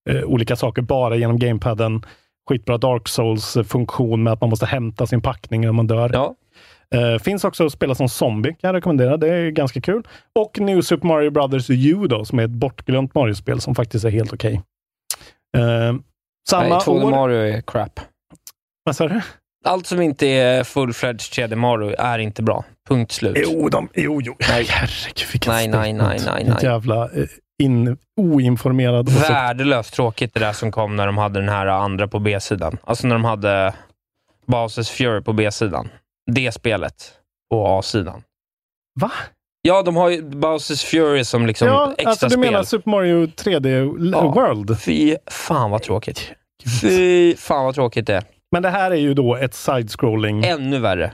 [0.09, 2.05] eh, olika saker bara genom gamepaden.
[2.49, 6.35] Skitbra Dark Souls-funktion med att man måste hämta sin packning när man dör.
[6.95, 9.17] Eh, finns också att spela som zombie, kan jag rekommendera.
[9.17, 10.07] Det är ganska kul.
[10.35, 14.09] Och New Super Mario Brothers U då, som är ett bortglömt Mario-spel som faktiskt är
[14.09, 14.61] helt okej.
[15.57, 15.95] Eh,
[16.49, 17.11] samma Nej, 2D år...
[17.11, 17.99] Mario är crap.
[18.83, 19.21] Vad sa du?
[19.65, 22.63] Allt som inte är full-fledged 3D Mario är inte bra.
[22.89, 23.37] Punkt slut.
[23.39, 24.35] Jo, de, jo, jo.
[24.49, 24.65] Nej.
[24.69, 26.57] Herregud, vilken Nej, nej, nej, nej, nej.
[26.63, 27.25] jävla eh,
[27.63, 29.09] in, oinformerad.
[29.09, 32.77] Värdelöst tråkigt det där som kom när de hade den här andra på B-sidan.
[32.83, 33.73] Alltså när de hade
[34.45, 35.89] Bowsers Fury på B-sidan.
[36.31, 37.13] Det spelet
[37.51, 38.23] på A-sidan.
[38.99, 39.11] Va?
[39.61, 42.39] Ja, de har ju Bowsers Fury som liksom ja, extra alltså du spel.
[42.39, 44.21] menar Super Mario 3D L- Ja.
[44.31, 44.79] World?
[44.81, 46.31] Fy fan vad tråkigt.
[46.81, 48.23] Fy fan vad tråkigt det är.
[48.51, 50.45] Men det här är ju då ett side-scrolling.
[50.45, 51.11] Ännu värre.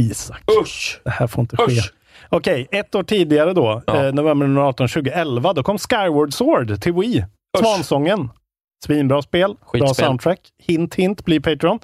[0.00, 0.40] Isak.
[0.62, 1.00] Usch!
[1.04, 1.72] Det här får inte ske.
[1.72, 1.92] Usch!
[2.28, 7.24] Okej, ett år tidigare då, eh, november 18, 2011, då kom Skyward Sword till Wii.
[7.58, 8.30] Svansången.
[8.84, 9.94] Svinbra spel, bra Skitspel.
[10.06, 10.40] soundtrack.
[10.62, 11.78] Hint, hint, bli Patreon.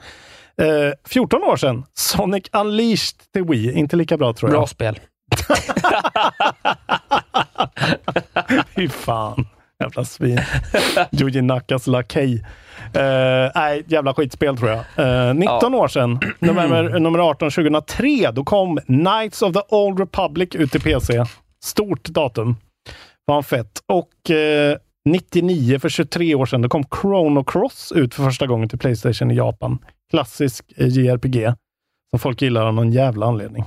[0.63, 3.73] Eh, 14 år sedan, Sonic Unleashed till Wii.
[3.73, 4.59] Inte lika bra tror jag.
[4.61, 4.99] Bra spel.
[8.77, 9.47] Fy fan.
[9.81, 10.41] Jävla svin.
[11.11, 12.45] Yuji Nakas lakej.
[12.97, 15.29] Uh, nej, jävla skitspel tror jag.
[15.29, 20.55] Uh, 19 år sedan, november, nummer 18 2003, då kom Knights of the Old Republic
[20.55, 21.25] ut till PC.
[21.65, 22.57] Stort datum.
[23.31, 23.79] Fan fett.
[23.87, 28.69] Och uh, 99, för 23 år sedan, då kom Chrono Cross ut för första gången
[28.69, 29.79] till Playstation i Japan.
[30.11, 31.53] Klassisk eh, JRPG
[32.11, 33.65] som folk gillar av någon jävla anledning.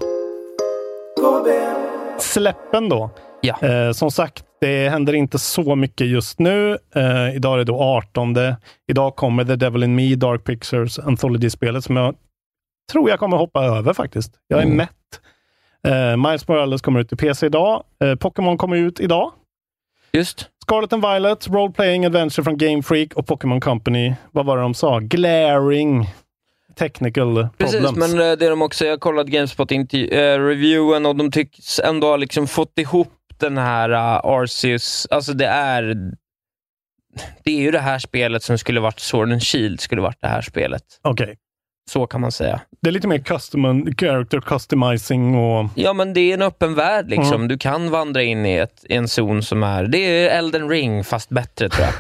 [2.20, 3.10] Släppen då.
[3.46, 3.60] Ja.
[3.68, 6.78] Eh, som sagt, det händer inte så mycket just nu.
[6.96, 8.36] Eh, idag är det då 18.
[8.88, 12.16] Idag kommer The Devil in Me, Dark Pictures Anthology-spelet som jag
[12.92, 14.32] tror jag kommer hoppa över faktiskt.
[14.48, 14.78] Jag är Mm.
[14.78, 14.90] mätt.
[15.88, 17.84] Eh, Miles Morales kommer ut i PC idag.
[18.04, 19.32] Eh, Pokémon kommer ut idag.
[20.14, 20.50] Just.
[20.68, 24.14] Scarlet and Violet, Role Playing Adventure från Game Freak och Pokémon Company.
[24.32, 25.00] Vad var det de sa?
[25.00, 26.08] Glaring
[26.76, 27.98] technical Precis, problems.
[28.14, 32.48] men eh, det är de också, jag kollade Gamespot-reviewen och de tycks ändå ha liksom
[32.48, 33.08] fått ihop
[33.44, 35.96] den här uh, Arceus, alltså det är
[37.44, 40.28] det är ju det här spelet som skulle varit Sword and Shield, skulle varit det
[40.28, 40.84] här spelet.
[41.02, 41.38] Okej.
[41.92, 42.62] Så kan man säga.
[42.82, 45.70] Det är lite mer custom, character customizing och...
[45.76, 47.10] Ja, men det är en öppen värld.
[47.10, 47.34] liksom.
[47.34, 47.48] Mm.
[47.48, 49.84] Du kan vandra in i, ett, i en zon som är...
[49.84, 51.94] Det är Elden ring, fast bättre tror jag.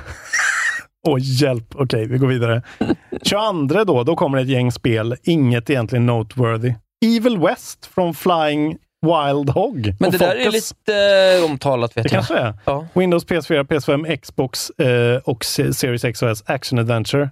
[1.08, 1.76] Åh, hjälp.
[1.76, 2.62] Okej, vi går vidare.
[3.24, 5.16] 22 då, då kommer ett gäng spel.
[5.24, 6.74] Inget egentligen noteworthy.
[7.06, 9.94] Evil West från Flying Wild Hog.
[10.00, 10.54] Men det där är Focus.
[10.80, 10.96] lite
[11.40, 12.12] eh, omtalat, vet Det jag.
[12.12, 12.54] kanske är.
[12.66, 12.88] Ja.
[12.94, 17.30] Windows, PS4, PS5, Xbox eh, och Se- Series X och S Action Adventure.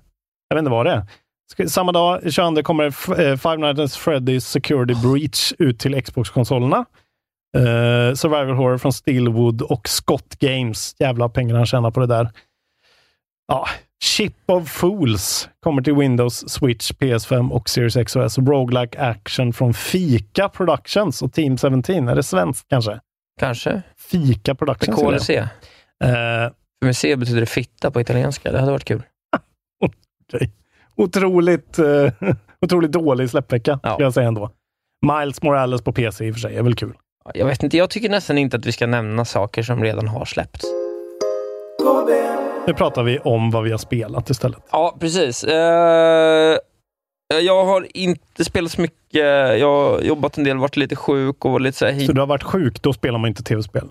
[0.50, 1.06] Jag vet inte vad det är.
[1.68, 6.86] Samma dag, 22, kommer F- eh, Five Nights at Freddy's Security Breach ut till Xbox-konsolerna.
[7.58, 10.96] Eh, Survival Horror från Stillwood och Scott Games.
[11.00, 12.30] Jävla pengar han tjänar på det där.
[13.48, 13.68] Ja,
[14.04, 18.38] Ship of Fools kommer till Windows, Switch, PS5 och Series X och S.
[18.38, 21.84] Roguelike Action från Fika Productions och Team 17.
[22.08, 23.00] Är det svenskt kanske?
[23.40, 23.82] Kanske.
[23.98, 25.02] Fika Productions.
[25.02, 25.20] Med.
[25.20, 25.30] KLC.
[25.30, 25.48] Eh,
[26.00, 28.52] För med C betyder det fitta på italienska.
[28.52, 29.04] Det hade varit kul.
[30.34, 30.52] Okej.
[30.96, 31.86] Otroligt, eh,
[32.62, 34.50] otroligt dålig släppvecka, skulle jag säga ändå.
[35.20, 36.94] Miles Morales på PC i och för sig är väl kul.
[37.34, 40.26] Jag vet inte, jag tycker nästan inte att vi ska nämna saker som redan har
[40.26, 40.66] släppts.
[42.72, 44.60] Nu pratar vi om vad vi har spelat istället.
[44.72, 45.44] Ja, precis.
[45.44, 46.58] Eh,
[47.42, 49.60] jag har inte spelat så mycket.
[49.60, 52.00] Jag har jobbat en del, varit lite sjuk och lite så här.
[52.06, 53.90] Så du har varit sjuk, då spelar man inte tv-spel.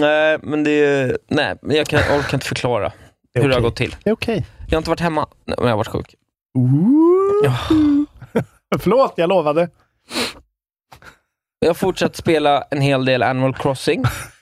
[0.00, 1.16] Nej, men det...
[1.28, 2.92] Nej, men jag, kan, jag orkar inte förklara
[3.34, 3.96] Det hur det har gått till.
[4.04, 4.46] Det är okej.
[4.66, 6.14] Jag har inte varit hemma, men jag har varit sjuk.
[8.78, 9.70] Förlåt, jag lovade.
[11.58, 14.04] Jag har fortsatt spela en hel del Animal Crossing.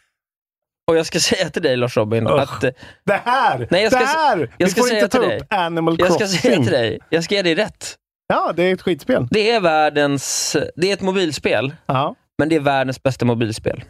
[0.89, 2.41] Och jag ska säga till dig Lars Robin Ugh.
[2.43, 2.65] att...
[2.65, 2.71] eh,
[3.05, 3.69] Det här!
[3.71, 4.39] Nej, jag det ska, här!
[4.59, 5.41] jag vi ska får säga inte ta till dig.
[5.41, 6.29] upp Animal Jag Crossing.
[6.29, 6.99] ska säga till dig.
[7.11, 7.97] Jag ska ge dig rätt.
[8.29, 9.29] Ja, det är ett skitspel.
[9.31, 10.57] Det är världens...
[10.77, 12.15] Det är ett mobilspel, Ja.
[12.39, 13.85] men det är världens bästa mobilspel.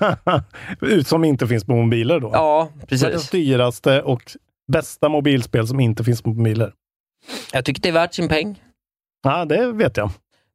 [0.80, 2.30] Ut som inte finns på mobiler då.
[2.32, 3.30] Ja, Världens precis.
[3.30, 4.22] dyraste och
[4.72, 6.72] bästa mobilspel som inte finns på mobiler.
[7.52, 8.62] Jag tycker det är värt sin peng.
[9.22, 10.10] Ja, det vet jag.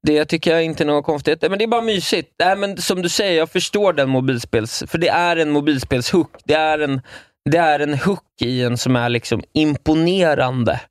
[0.08, 1.42] Det tycker jag inte är något konstigt.
[1.42, 2.32] Men det är bara mysigt.
[2.40, 4.84] Nej, men som du säger, jag förstår den mobilspels...
[4.88, 6.32] För det är en mobilspelshook.
[6.46, 7.02] Det är en,
[7.50, 10.82] det är en hook i en som är liksom imponerande.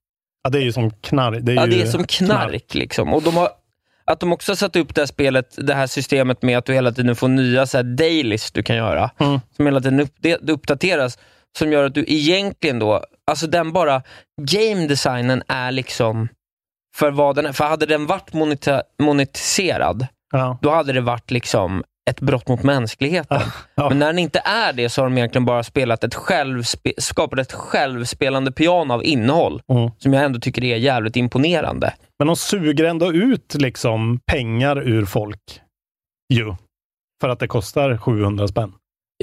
[0.42, 1.38] Ja, det är ju som knark.
[1.42, 2.74] Det är, ja, det är som knark.
[2.74, 3.14] Liksom.
[3.14, 3.48] Och de har,
[4.04, 6.74] att de också har satt upp det här spelet, det här systemet med att du
[6.74, 9.10] hela tiden får nya så här dailies du kan göra.
[9.18, 9.40] Mm.
[9.56, 10.08] Som hela tiden
[10.48, 11.18] uppdateras.
[11.58, 14.02] Som gör att du egentligen då, alltså den bara,
[14.42, 16.28] game designen är liksom
[16.98, 17.54] för vad den.
[17.54, 20.58] För hade den varit moneta, monetiserad, Ja.
[20.62, 23.40] då hade det varit liksom ett brott mot mänskligheten.
[23.74, 23.88] Ja.
[23.88, 27.38] Men när den inte är det så har de egentligen bara spelat ett självspe, skapat
[27.38, 29.90] ett självspelande piano av innehåll, Mm.
[29.98, 31.94] som jag ändå tycker är jävligt imponerande.
[32.18, 35.60] Men de suger ändå ut liksom pengar ur folk.
[36.32, 36.54] Ju.
[37.20, 38.72] För att det kostar 700 spänn.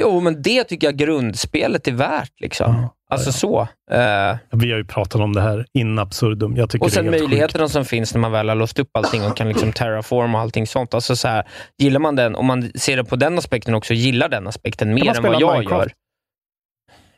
[0.01, 2.41] Jo, men det tycker jag grundspelet är värt.
[2.41, 2.87] Liksom.
[3.13, 3.61] Alltså så.
[3.91, 6.55] Eh, Vi har ju pratat om det här in absurdum.
[6.55, 9.37] Jag tycker och sen möjligheterna som finns när man väl har låst upp allting och
[9.37, 10.93] kan liksom terraform och allting sånt.
[10.93, 11.47] Alltså så här,
[11.77, 15.17] gillar man den, om man ser det på den aspekten också, gillar den aspekten mer
[15.17, 15.85] än vad jag Minecraft?
[15.85, 15.91] gör.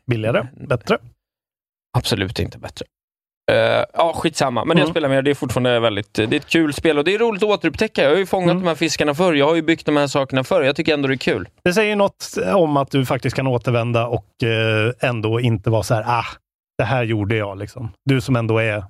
[0.08, 0.48] Billigare?
[0.68, 0.98] Bättre?
[1.98, 2.86] Absolut inte bättre.
[3.52, 3.58] Uh,
[3.94, 4.66] ja, skitsamma.
[4.66, 4.94] Men jag Mm.
[4.94, 5.30] spelar med det.
[5.30, 6.14] är fortfarande väldigt...
[6.14, 8.04] Det är ett kul spel och det är roligt att återupptäcka.
[8.04, 8.64] Jag har ju fångat Mm.
[8.64, 9.34] de här fiskarna förr.
[9.34, 10.62] Jag har ju byggt de här sakerna förr.
[10.64, 11.48] Jag tycker ändå det är kul.
[11.64, 15.94] Det säger något om att du faktiskt kan återvända och eh, ändå inte vara så
[15.94, 16.26] här, ah,
[16.78, 17.58] det här gjorde jag.
[17.58, 17.92] Liksom.
[18.06, 18.84] Du som ändå är eh,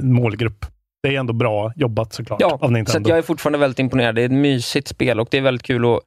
[0.00, 0.66] målgrupp.
[1.02, 3.06] Det är ändå bra jobbat såklart Ja, av så Nintendo.
[3.06, 4.14] att jag är fortfarande väldigt imponerad.
[4.14, 6.00] Det är ett mysigt spel och det är väldigt kul att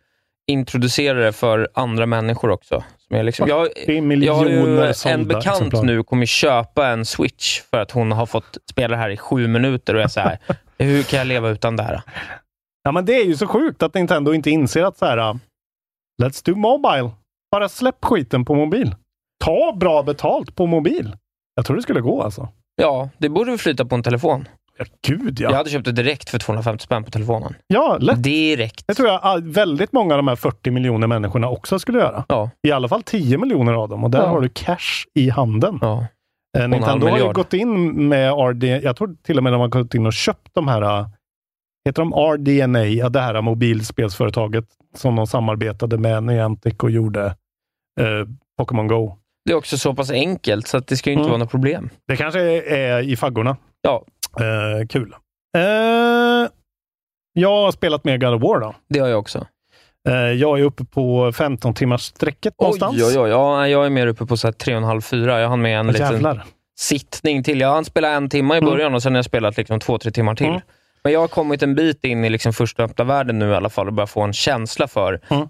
[0.48, 2.84] introducera det för andra människor också.
[3.08, 7.62] Som är liksom, jag, 40 jag har ju en bekant nu kommer köpa en Switch
[7.62, 10.20] för att hon har fått spela det här i sju minuter och jag är så
[10.20, 10.38] här,
[10.78, 12.02] hur kan jag leva utan det här?
[12.84, 15.40] Ja, men det är ju så sjukt att Nintendo inte inser att så här,
[16.24, 17.12] let's do mobile.
[17.52, 18.96] Bara släpp skiten på mobil.
[19.44, 21.16] Ta bra betalt på mobil.
[21.56, 22.48] Jag tror det skulle gå alltså.
[22.76, 24.48] Ja, det borde flyta på en telefon.
[24.80, 25.50] Ja, gud ja.
[25.50, 27.54] Jag hade köpt det direkt för 250 spänn på telefonen.
[27.68, 28.24] Ja, lätt.
[28.24, 28.84] Direkt.
[28.88, 32.26] Det tror jag väldigt många av de här 40 miljoner människorna också skulle göra.
[32.30, 32.50] Ja.
[32.68, 34.28] I alla fall 10 miljoner av dem och där Ja.
[34.28, 35.80] har du cash i handen.
[35.82, 36.06] Ja.
[36.58, 39.68] Eh, Nintendo har ju gått in med RD, jag tror till och med de har
[39.68, 41.06] gått in och köpt de här,
[41.86, 44.66] heter de RDNA, ja, det här mobilspelsföretaget
[44.96, 47.26] som de samarbetade med Niantic och gjorde
[48.02, 49.18] eh, Pokémon Go.
[49.46, 51.30] Det är också så pass enkelt så att det ska inte Mm.
[51.30, 51.90] vara något problem.
[52.08, 52.40] Det kanske
[52.76, 53.58] är i faggorna.
[53.82, 54.06] Ja.
[54.40, 55.16] Eh, kul.
[55.58, 56.50] Eh,
[57.34, 58.76] jag har spelat mer God of War då.
[58.90, 59.48] Det har jag också.
[60.10, 62.96] Eh, jag är uppe på 15 timmars sträcket Oj, någonstans.
[63.04, 63.30] oj, oj.
[63.30, 65.40] Ja, jag är mer uppe på 3,5-4.
[65.40, 66.44] Jag hann med en Åh, liten jävlar.
[66.80, 67.60] sittning till.
[67.60, 68.70] Jag hann spela en timme i Mm.
[68.70, 70.48] början och sen har jag spelat liksom två, tre timmar till.
[70.48, 70.62] Mm.
[71.04, 73.70] Men jag har kommit en bit in i liksom första öppna världen nu i alla
[73.70, 75.20] fall och börjar få en känsla för...
[75.30, 75.48] Mm.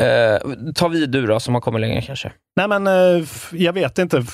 [0.00, 2.32] Eh, ta vid du då, som har kommit längre kanske.
[2.56, 4.24] Nej men eh, jag vet inte.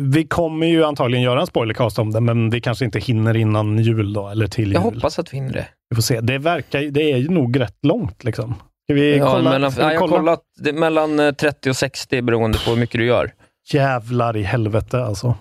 [0.00, 3.78] Vi kommer ju antagligen göra en spoilercast om det, men vi kanske inte hinner innan
[3.78, 4.72] jul då, eller till jul.
[4.74, 5.66] Jag hoppas att vi hinner det.
[5.90, 6.20] Vi får se.
[6.20, 8.54] Det verkar det är ju nog rätt långt liksom.
[8.86, 9.50] Ska vi Ja, kolla?
[9.50, 10.16] mellan, ja, jag har kolla?
[10.20, 10.40] kollat.
[10.74, 13.32] Mellan eh, 30 och 60 beroende på hur mycket du gör.
[13.72, 15.34] Jävlar i helvete alltså.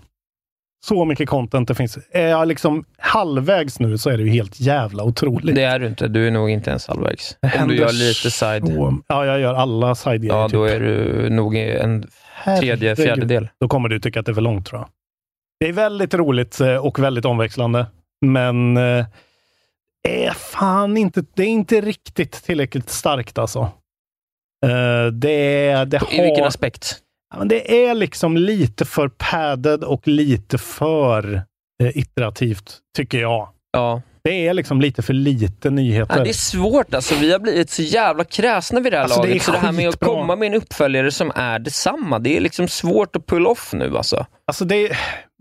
[0.83, 1.97] Så mycket content det finns.
[2.11, 5.55] Är jag liksom halvvägs nu så är det ju helt jävla otroligt.
[5.55, 6.07] Det är du inte.
[6.07, 7.37] Du är nog inte ens halvvägs.
[7.41, 8.67] Det Om du gör lite side.
[8.67, 12.05] så- Ja, jag gör alla side Ja, då är du nog en
[12.59, 13.47] tredje, fjärdedel.
[13.59, 14.89] Då kommer du tycka att det är för långt tror jag.
[15.59, 17.85] Det är väldigt roligt eh, och väldigt omväxlande.
[18.25, 19.05] Men eh,
[20.07, 23.59] är fan inte, det är inte riktigt tillräckligt starkt alltså.
[24.65, 26.99] Eh, det, det I vilken aspekt?
[27.37, 31.35] Men det är liksom lite för padded och lite för
[31.83, 33.49] eh, iterativt, tycker jag.
[33.73, 34.01] Ja.
[34.23, 36.17] Det är liksom lite för lite nyheter.
[36.17, 37.15] Ja, det är svårt alltså.
[37.15, 39.43] Vi har blivit så jävla kräsna vid det här Alltså, det är laget.
[39.43, 42.67] så det här med att komma med en uppföljare som är detsamma, det är liksom
[42.67, 44.25] svårt att pull off nu alltså.
[44.47, 44.91] Alltså det,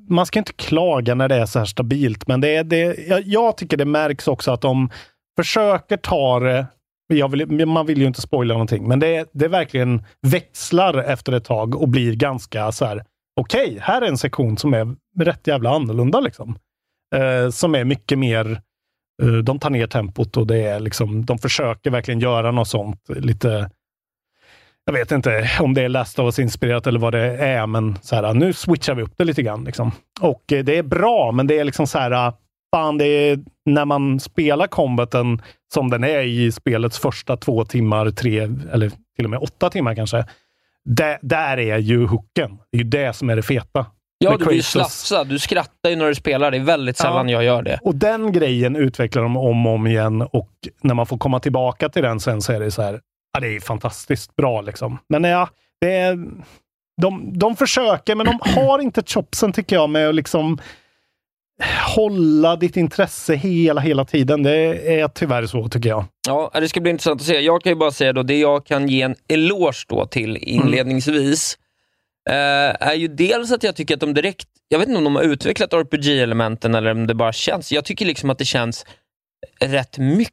[0.08, 3.22] man ska inte klaga när det är så här stabilt, men det, är- det, jag,
[3.26, 4.90] jag tycker det märks också att de
[5.36, 6.66] försöker ta det
[7.08, 11.82] vill, man vill ju inte spoila någonting, men det, det verkligen växlar efter ett tag
[11.82, 13.04] och blir ganska så här.
[13.40, 16.20] Okej, här är en sektion som är rätt jävla annorlunda.
[16.20, 16.58] Liksom.
[17.14, 18.60] Eh, som är mycket mer,
[19.22, 23.08] eh, de tar ner tempot och det är liksom, de försöker verkligen göra något sånt.
[23.08, 23.70] Lite,
[24.84, 28.16] jag vet inte om det är Last of Us-inspirerat eller vad det är, men så
[28.16, 29.64] här, nu switchar vi upp det lite grann.
[29.64, 29.92] Liksom.
[30.20, 32.32] Och eh, det är bra, men det är liksom så här,
[32.76, 35.42] fan, det är när man spelar combaten
[35.74, 38.38] som den är i spelets första två timmar, tre
[38.72, 40.24] eller till och med åtta timmar kanske.
[40.84, 42.58] Där, där är ju hooken.
[42.72, 43.86] Det är ju det som är det feta.
[44.18, 45.28] Ja, du blir ju slafsad.
[45.28, 46.50] Du skrattar ju när du spelar.
[46.50, 47.78] Det är väldigt sällan jag gör det.
[47.82, 50.50] Och den grejen utvecklar de om och om igen och
[50.80, 53.00] när man får komma tillbaka till den sen så är det så här,
[53.32, 54.98] ja, det är fantastiskt bra liksom.
[55.08, 55.48] Men ja,
[55.80, 56.18] det är,
[57.02, 60.58] de, de försöker, men de har inte chopsen tycker jag med att liksom
[61.96, 64.42] hålla ditt intresse hela, hela tiden.
[64.42, 64.52] Det
[65.00, 66.04] är tyvärr så tycker jag.
[66.28, 67.40] Ja, det ska bli intressant att se.
[67.40, 71.58] Jag kan ju bara säga då, det jag kan ge en eloge då till inledningsvis,
[72.30, 72.34] eh,
[72.88, 75.22] är ju dels att jag tycker att de direkt, jag vet inte om de har
[75.22, 78.86] utvecklat RPG-elementen eller om det bara känns, jag tycker liksom att det känns
[79.60, 80.32] rätt mycket.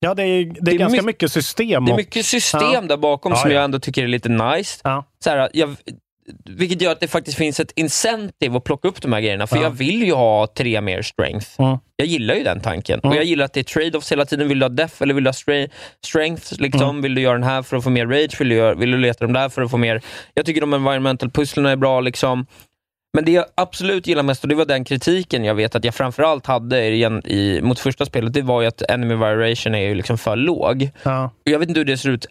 [0.00, 1.84] Ja, det är, det är, ganska my- mycket system.
[1.84, 2.80] Det är och- mycket system Ja.
[2.80, 3.54] där bakom Ja, som ja.
[3.56, 4.80] jag ändå tycker är lite nice.
[5.24, 5.76] Så här, jag,
[6.44, 9.56] vilket gör att det faktiskt finns ett incentive att plocka upp de här grejerna, för
[9.56, 9.62] Ja.
[9.62, 11.46] jag vill ju ha tre mer strength.
[11.60, 11.78] Mm.
[11.96, 13.00] Jag gillar ju den tanken.
[13.00, 13.10] Mm.
[13.10, 14.48] Och Jag gillar att det är trade-offs hela tiden.
[14.48, 15.66] Vill du ha def eller vill du ha
[16.04, 16.60] strength?
[16.60, 16.82] Liksom?
[16.90, 17.02] Mm.
[17.02, 18.40] Vill du göra den här för att få mer rage?
[18.40, 20.02] Vill du, göra, vill du leta dem där för att få mer...
[20.34, 22.00] Jag tycker de environmental pusslerna är bra.
[22.00, 22.46] Liksom.
[23.12, 25.94] Men det jag absolut gillar mest, och det var den kritiken jag vet att jag
[25.94, 29.94] framförallt hade igen i, mot första spelet, det var ju att enemy variation är ju
[29.94, 30.90] liksom för låg.
[31.02, 31.24] Ja.
[31.24, 32.26] Och Jag vet inte hur det ser ut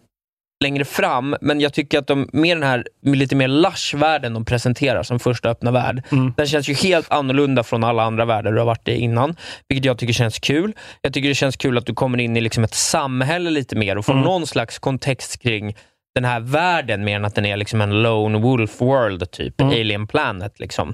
[0.63, 5.03] längre fram, men jag tycker att de, med den här lite mer lush-världen de presenterar
[5.03, 6.33] som första öppna värld, Mm.
[6.37, 9.35] den känns ju helt annorlunda från alla andra världar du har varit i innan,
[9.67, 10.73] vilket jag tycker känns kul.
[11.01, 13.97] Jag tycker det känns kul att du kommer in i liksom ett samhälle lite mer
[13.97, 14.25] och får Mm.
[14.25, 15.75] någon slags kontext kring
[16.15, 19.73] den här världen, mer än att den är liksom en lone wolf world, typ Mm.
[19.73, 20.59] alien planet.
[20.59, 20.93] Liksom.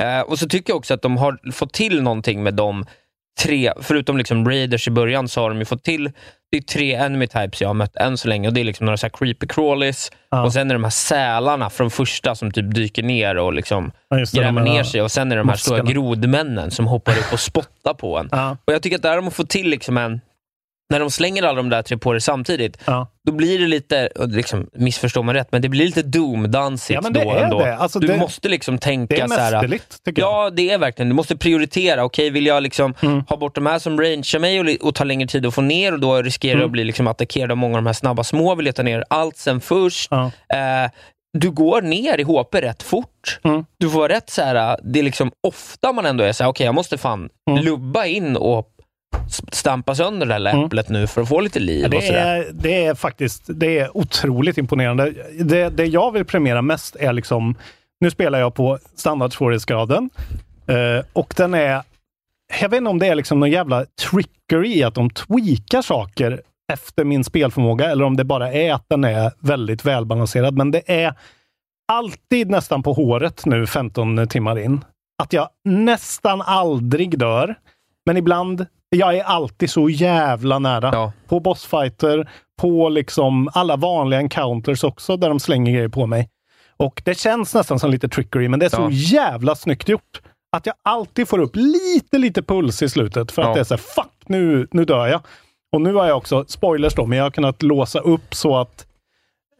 [0.00, 2.84] Eh, och så tycker jag också att de har fått till någonting med de
[3.40, 6.10] tre, förutom liksom Raiders i början, så har de ju fått till,
[6.50, 8.86] det är tre enemy types jag har mött än så länge och det är liksom
[8.86, 10.42] några så här creepy crawlies Ja.
[10.42, 13.92] och sen är det de här sälarna från första som typ dyker ner och liksom
[14.08, 15.92] Ja, det, de gräver här ner sig och sen är det de här stora moskarna.
[15.92, 18.28] grodmännen som hoppar upp och spottar på en.
[18.32, 18.56] Ja.
[18.64, 20.20] Och Jag tycker att där har de fått till liksom en
[20.92, 22.76] när de slänger alla de där tre på dig samtidigt,
[23.26, 27.12] då blir det lite, liksom, missförstå mig rätt, men det blir lite Doom-dansigt Ja, men
[27.12, 27.58] det då är ändå.
[27.58, 27.76] det.
[27.76, 30.78] Alltså, du det- måste liksom tänka det är så här, mästerligt, tycker Ja, det är
[30.78, 31.08] verkligen.
[31.08, 32.04] Du måste prioritera.
[32.04, 33.24] Okej, vill jag liksom Mm.
[33.28, 35.92] ha bort de här som rangear mig och, och ta längre tid att få ner
[35.92, 36.66] och då riskerar jag Mm.
[36.66, 39.04] att bli liksom attackerad av många av de här snabba små, vill jag ta ner
[39.10, 40.12] allt sen först.
[40.12, 40.90] Eh,
[41.38, 43.40] du går ner i HP rätt fort.
[43.44, 43.64] Mm.
[43.78, 46.64] Du får rätt så här, det är liksom ofta man ändå är så här, okej
[46.66, 47.64] jag måste fan Mm.
[47.64, 48.68] lubba in och
[49.52, 52.36] stampa sönder det här läpplet nu för att få lite liv Ja, och det, sådär.
[52.36, 55.12] är, det är faktiskt det är otroligt imponerande.
[55.40, 57.54] Det, det jag vill premiera mest är liksom,
[58.00, 60.10] nu spelar jag på standardsvårighetsgraden
[60.66, 61.82] eh, och den är,
[62.60, 66.40] jag vet inte om det är liksom någon jävla trickery att de tweakar saker
[66.72, 70.56] efter min spelförmåga eller om det bara är att den är väldigt välbalanserad.
[70.56, 71.14] Men det är
[71.92, 74.84] alltid nästan på håret nu 15 timmar in.
[75.22, 77.54] Att jag nästan aldrig dör.
[78.06, 78.66] Men ibland,
[78.96, 81.12] jag är alltid så jävla nära.
[81.28, 82.30] På bossfighter,
[82.60, 86.28] på liksom alla vanliga encounters också, där de slänger grejer på mig.
[86.76, 88.90] Och det känns nästan som lite trickery, men det är så Ja.
[88.90, 90.20] jävla snyggt gjort.
[90.56, 93.32] Att jag alltid får upp lite, lite puls i slutet.
[93.32, 93.54] För att Ja.
[93.54, 95.20] det är så här, fuck, nu, nu dör jag.
[95.72, 98.86] Och nu har jag också, spoilers då, men jag har kunnat låsa upp så att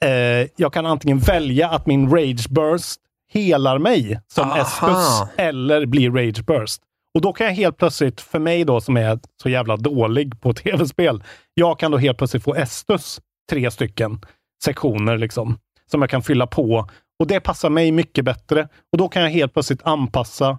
[0.02, 3.00] eh, jag kan antingen välja att min rage burst
[3.32, 4.58] helar mig som Aha.
[4.60, 6.80] Estus eller blir rage burst.
[7.14, 10.52] Och då kan jag helt plötsligt, för mig då som är så jävla dålig på
[10.54, 11.22] tv-spel,
[11.54, 14.20] jag kan då helt plötsligt få Estus tre stycken
[14.64, 15.58] sektioner liksom,
[15.90, 16.88] som jag kan fylla på.
[17.18, 18.68] Och det passar mig mycket bättre.
[18.92, 20.58] Och då kan jag helt plötsligt anpassa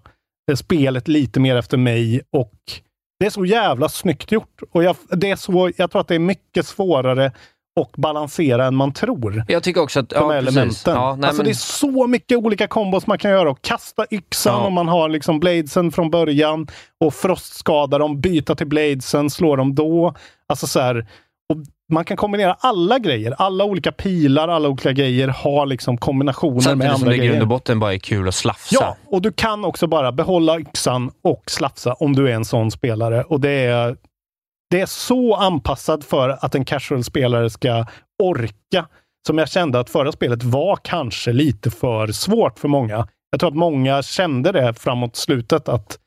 [0.51, 2.53] eh, spelet lite mer efter mig och
[3.19, 4.61] det är så jävla snyggt gjort.
[4.71, 7.31] Och jag, det är så, jag tror att det är mycket svårare
[7.81, 9.43] att balansera än man tror.
[9.47, 10.93] Jag tycker också att, De ja, elementen.
[10.95, 13.49] Ja, nej, alltså men- Det är så mycket olika kombos man kan göra.
[13.51, 14.67] Och kasta yxan Ja.
[14.67, 16.67] om man har liksom bladesen från början.
[16.99, 20.13] Och frostskada dem, byta till bladesen, slå dem då.
[20.47, 20.97] Alltså så här,
[21.49, 21.57] och
[21.93, 23.33] man kan kombinera alla grejer.
[23.37, 27.27] Alla olika pilar, alla olika grejer har liksom kombinationer med Samtidigt som andra det i
[27.27, 28.75] grund och botten bara är kul att slafsa.
[28.81, 32.71] Ja, och du kan också bara behålla yxan och slafsa om du är en sån
[32.71, 33.23] spelare.
[33.23, 33.95] Och det är,
[34.73, 37.85] det är så anpassat för att en casual-spelare ska
[38.23, 38.85] orka.
[39.27, 43.07] Som jag kände att förra spelet var kanske lite för svårt för många.
[43.31, 45.97] Jag tror att många kände det framåt slutet att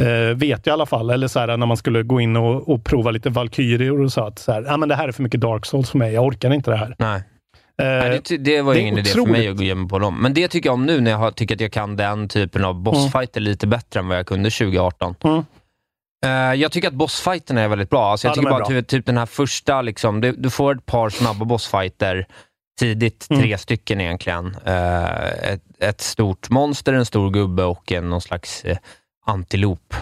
[0.00, 1.10] eh, vet jag i alla fall.
[1.10, 4.28] Eller så här, när man skulle gå in och, och prova lite Valkyrior och sa
[4.28, 6.12] att så här, ah, men det här är för mycket Dark Souls för mig.
[6.12, 6.96] Jag orkar inte det här.
[6.98, 7.16] Nej.
[7.16, 9.50] Eh, Nej, det, det var ju ingen idé för mig otroligt.
[9.50, 10.22] att gå igenom på dem.
[10.22, 12.64] Men det tycker jag om nu när jag har, tycker att jag kan den typen
[12.64, 15.14] av bossfighter lite bättre än vad jag kunde 2018.
[15.24, 15.44] Mm.
[16.24, 18.10] Eh, jag tycker att bossfighterna är väldigt bra.
[18.10, 20.86] Alltså jag Ja, tycker bara typ, typ den här första, liksom, du, du får ett
[20.86, 22.26] par snabba bossfighter
[22.80, 23.42] tidigt, Mm.
[23.42, 24.56] tre stycken egentligen.
[24.64, 28.76] Eh, ett, ett stort monster, en stor gubbe och en, någon slags eh,
[29.26, 29.94] antilop.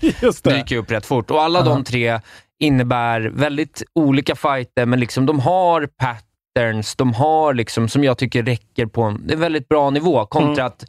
[0.22, 0.54] Just det.
[0.56, 1.30] dyker upp rätt fort.
[1.30, 2.20] Och alla de tre
[2.60, 8.42] innebär väldigt olika fighter, men liksom de har patterns, de har liksom, som jag tycker
[8.42, 10.66] räcker på en, en väldigt bra nivå, kontra Mm.
[10.66, 10.84] att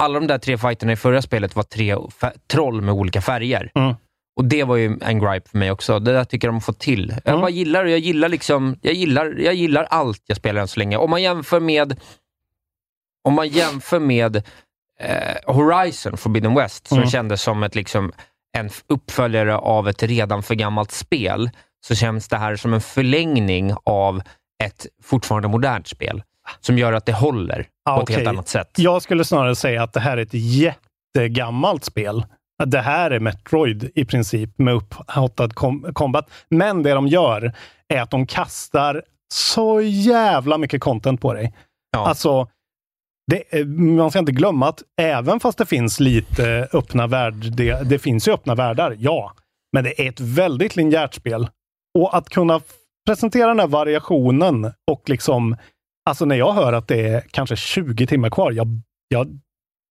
[0.00, 1.96] alla de där tre fighterna i förra spelet var tre
[2.50, 3.70] troll med olika färger.
[3.74, 3.94] Mm.
[4.36, 5.98] Och det var ju en gripe för mig också.
[5.98, 7.08] Det där tycker jag de har fått till.
[7.24, 7.40] Jag Mm.
[7.40, 7.84] bara gillar.
[7.84, 10.96] Jag gillar, liksom, jag, gillar, jag gillar allt jag spelar än så länge.
[10.96, 12.00] Om man jämför med
[13.24, 14.36] om man jämför med
[15.00, 17.10] eh, Horizon Forbidden West, som Mm.
[17.10, 18.12] kändes som ett, liksom,
[18.58, 21.50] en uppföljare av ett redan för gammalt spel,
[21.86, 24.22] så känns det här som en förlängning av
[24.64, 26.22] ett fortfarande modernt spel,
[26.60, 28.70] som gör att det håller Ja, på ett helt annat sätt.
[28.78, 30.34] Jag skulle snarare säga att det här är ett
[31.16, 32.24] jättegammalt spel.
[32.66, 36.30] Det här är Metroid i princip med upphottad kom- combat.
[36.48, 37.52] Men det de gör
[37.88, 39.02] är att de kastar
[39.34, 41.54] så jävla mycket content på dig.
[41.96, 42.48] Alltså,
[43.30, 47.88] det, eh, man ska inte glömma att även fast det finns lite öppna värld, det,
[47.88, 49.32] det finns ju öppna världar, ja.
[49.72, 51.48] Men det är ett väldigt linjärt spel.
[51.98, 52.60] Och att kunna
[53.06, 55.56] presentera den här variationen och liksom,
[56.10, 58.68] alltså när jag hör att det är kanske 20 timmar kvar, jag,
[59.08, 59.38] jag,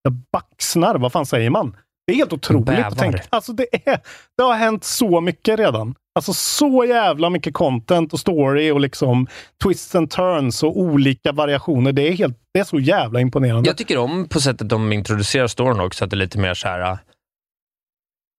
[0.04, 0.96] jag baxnar.
[0.96, 1.76] Vad fan säger man?
[2.08, 2.88] Det är helt otroligt Bävar.
[2.88, 3.24] att tänka.
[3.30, 4.00] Alltså det, är,
[4.38, 5.96] det har hänt så mycket redan.
[6.16, 9.28] Alltså så jävla mycket content och story och liksom
[9.64, 11.92] twists and turns och olika variationer.
[11.92, 13.70] Det är, helt, det är så jävla imponerande.
[13.70, 16.68] Jag tycker om på sättet de introducerar storyn också, att det är lite mer så
[16.68, 16.98] här.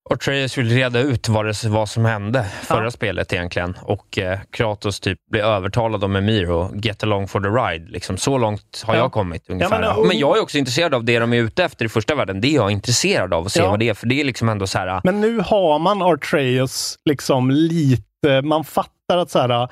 [0.09, 4.99] Atreus vill reda ut vad, det, vad som hände förra spelet egentligen och eh, Kratos
[4.99, 7.91] typ blir övertalad av Emir och get along for the ride.
[7.91, 8.99] Liksom, så långt har Ja.
[8.99, 9.79] jag kommit ungefär.
[9.79, 12.15] men, och- men jag är också intresserad av det de är ute efter i första
[12.15, 12.41] världen.
[12.41, 13.69] Det är jag intresserad av att se Ja.
[13.69, 14.87] vad det är, för det är liksom ändå så här.
[14.87, 19.67] uh, Men nu har man Artreus liksom lite, man fattar att så här,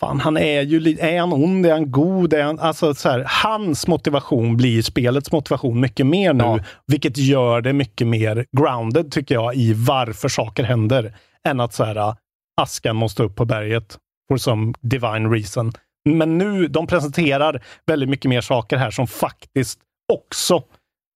[0.00, 2.32] fan han är ju är han ond, är han god?
[2.32, 7.60] Är han, alltså så här, hans motivation blir spelets motivation mycket mer nu, vilket gör
[7.60, 11.14] det mycket mer grounded tycker jag i varför saker händer.
[11.48, 12.14] Än att så här,
[12.60, 13.98] askan måste upp på berget.
[14.28, 15.72] For some divine reason.
[16.04, 19.80] Men nu, de presenterar väldigt mycket mer saker här som faktiskt
[20.12, 20.62] också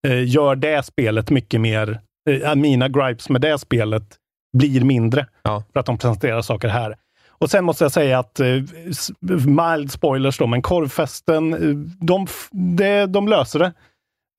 [0.07, 4.17] eh, gör det spelet mycket mer, eh, mina gripes med det spelet
[4.59, 5.27] blir mindre.
[5.73, 6.97] För att de presenterar saker här.
[7.43, 8.47] Och sen måste jag säga att, eh,
[9.47, 12.27] mild spoilers då, men korvfesten, eh, de,
[12.77, 13.73] det, de löser det.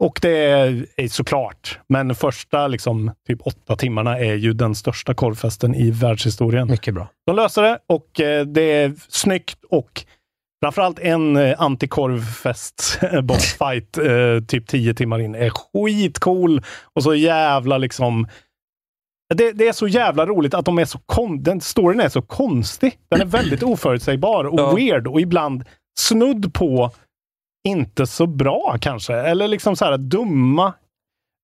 [0.04, 5.14] Och det är, är såklart, men första liksom, typ åtta timmarna är ju den största
[5.14, 6.68] korvfesten i världshistorien.
[6.68, 7.08] Mycket bra.
[7.26, 10.06] De löser det och eh, det är snyggt och
[10.64, 16.62] framförallt en eh, antikorvfest bossfight eh, typ tio timmar in är skitcool
[16.93, 18.28] och så jävla liksom
[19.34, 22.21] det, det är så jävla roligt att de är så kon- den storyn är så
[22.21, 22.97] konstig.
[23.09, 25.63] Den är väldigt oförutsägbar och weird och ibland
[25.99, 26.91] snudd på
[27.67, 29.13] inte så bra kanske.
[29.15, 30.73] Eller liksom så här dumma,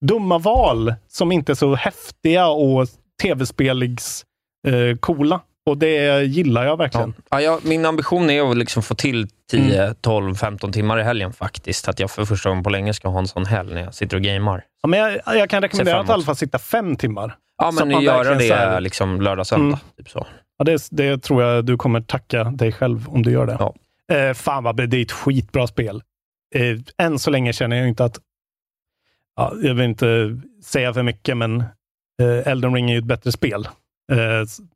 [0.05, 2.87] dumma val som inte är så häftiga och
[3.21, 4.25] tv-speligs
[4.67, 5.39] eh, coola.
[5.69, 7.13] Och det gillar jag verkligen.
[7.29, 11.33] Ja, jag, min ambition är att liksom få till 10, 12, 15 timmar i helgen
[11.33, 11.87] faktiskt.
[11.87, 14.17] Att jag för första gången på länge ska ha en sån helg när jag sitter
[14.17, 14.63] och gamear.
[14.81, 17.35] Ja, men jag, jag kan rekommendera att i alla fall sitta fem timmar.
[17.60, 19.66] Ja, att men man göra det här- liksom lördag, söndag.
[19.68, 19.80] Mm.
[19.97, 20.28] Typ så.
[20.57, 23.74] Ja, det, det tror jag du kommer tacka dig själv om du gör det.
[24.16, 26.03] Eh, fan vad det är ett skitbra spel.
[26.55, 28.20] Eh, än så länge känner jag inte att...
[29.36, 31.60] Ja, jag vill inte säga för mycket, men
[32.22, 33.68] eh, Elden Ring är ju ett bättre spel.
[34.12, 34.18] Eh,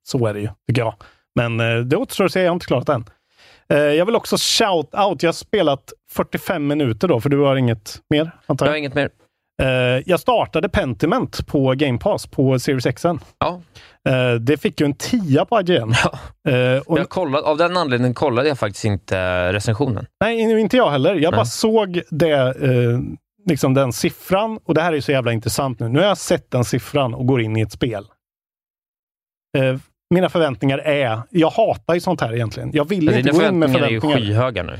[0.03, 0.95] så är det ju, tycker jag.
[1.35, 3.05] Men eh, det återstår att se, jag har inte klarat det än.
[3.69, 5.23] Eh, jag vill också shout out.
[5.23, 8.31] Jag har spelat 45 minuter då, för du har inget mer?
[8.45, 9.09] Antar Jag har inget mer.
[9.61, 9.67] Eh,
[10.05, 13.03] jag startade Pentiment på Game Pass på Series X.
[13.39, 13.61] Ja.
[14.09, 15.93] Eh, det fick ju en 10 på IGN.
[16.49, 20.05] Eh, och, Jag kollat, av den anledningen kollade jag faktiskt inte recensionen.
[20.21, 21.15] nej, inte jag heller.
[21.15, 21.45] Jag bara Nej.
[21.45, 22.53] såg det,
[23.49, 25.89] liksom den siffran och det här är så jävla intressant nu.
[25.89, 28.05] Nu har jag sett den siffran och går in i ett spel.
[30.13, 32.71] Mina förväntningar är, jag hatar ju sånt här egentligen.
[32.73, 34.27] Jag vill inte dina gå in med förväntningar är ju förväntningar.
[34.27, 34.79] skyhöga nu.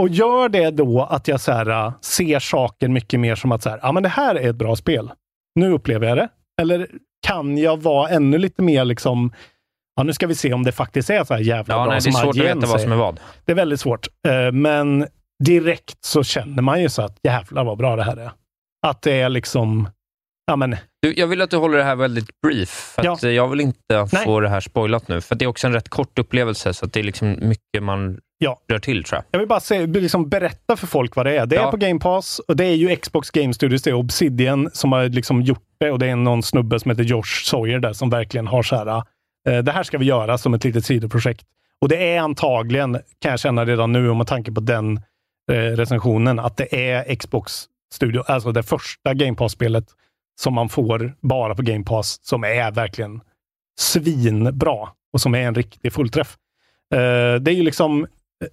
[0.00, 3.62] Och gör det då att jag så här, äh, ser saker mycket mer som att
[3.62, 5.10] så här, ja, men det här är ett bra spel.
[5.54, 6.28] Nu upplever jag det.
[6.60, 6.88] Eller
[7.26, 9.32] kan jag vara ännu lite mer liksom,
[9.96, 12.00] ja nu ska vi se om det faktiskt är så här jävla Ja, bra nej,
[12.04, 13.20] det är svårt att veta vad som är vad.
[13.44, 14.08] Det är väldigt svårt.
[14.28, 15.06] Eh, men
[15.44, 18.30] direkt så känner man ju så att jävlar vad bra det här är.
[18.86, 19.88] Att det är liksom,
[20.50, 23.30] ja men Du, jag vill att du håller det här väldigt brief, för att eh,
[23.30, 24.24] jag vill inte Nej.
[24.24, 25.20] få det här spoilat nu.
[25.20, 28.60] För det är också en rätt kort upplevelse, så det är liksom mycket man Ja.
[28.68, 29.24] rör till, tror jag.
[29.30, 31.46] Jag vill bara se, liksom berätta för folk vad det är.
[31.46, 31.70] Det är Ja.
[31.70, 35.08] på Game Pass och det är ju Xbox Game Studios, det är Obsidian som har
[35.08, 38.46] liksom gjort det och det är någon snubbe som heter Josh Sawyer där som verkligen
[38.46, 39.02] har så här,
[39.48, 41.46] eh, det här ska vi göra som ett litet sidoprojekt.
[41.80, 44.96] Och det är antagligen, kan jag känna redan nu, och med tanke på den
[45.52, 49.84] eh, recensionen, att det är Xbox Studio, alltså det första Game Pass-spelet
[50.40, 53.20] som man får bara på Game Pass, som är verkligen
[53.80, 56.36] svinbra och som är en riktig fullträff.
[56.94, 58.06] Eh, det är ju liksom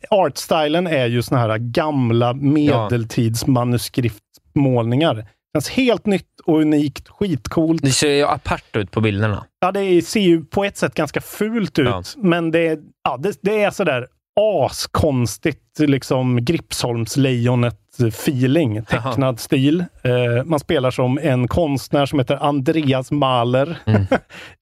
[0.09, 5.25] Artstylen är ju såna här gamla medeltidsmanuskriptmålningar.
[5.55, 7.81] Känns helt nytt och unikt, skitcoolt.
[7.81, 9.45] Det ser ju apart ut på bilderna.
[9.59, 12.03] Ja, det ser ju på ett sätt ganska fult ut, Ja.
[12.17, 14.07] men det, ja, det, det är sådär
[14.38, 18.85] askonstigt, liksom Gripsholmslejonet-feeling.
[18.85, 19.85] Tecknad stil.
[20.03, 23.77] Eh, man spelar som en konstnär som heter Andreas Mahler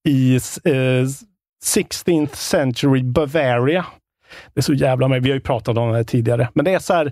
[0.07, 1.05] i eh,
[1.65, 3.85] 16th century Bavaria.
[4.53, 5.23] Det är så jävla med.
[5.23, 7.11] Vi har ju pratat om det här tidigare, men det är så här.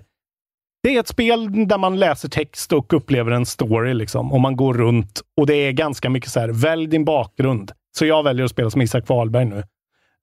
[0.82, 4.32] Det är ett spel där man läser text och upplever en story liksom.
[4.32, 7.72] Och man går runt och det är ganska mycket så här, välj din bakgrund.
[7.98, 9.62] Så jag väljer att spela som Isak Wahlberg nu.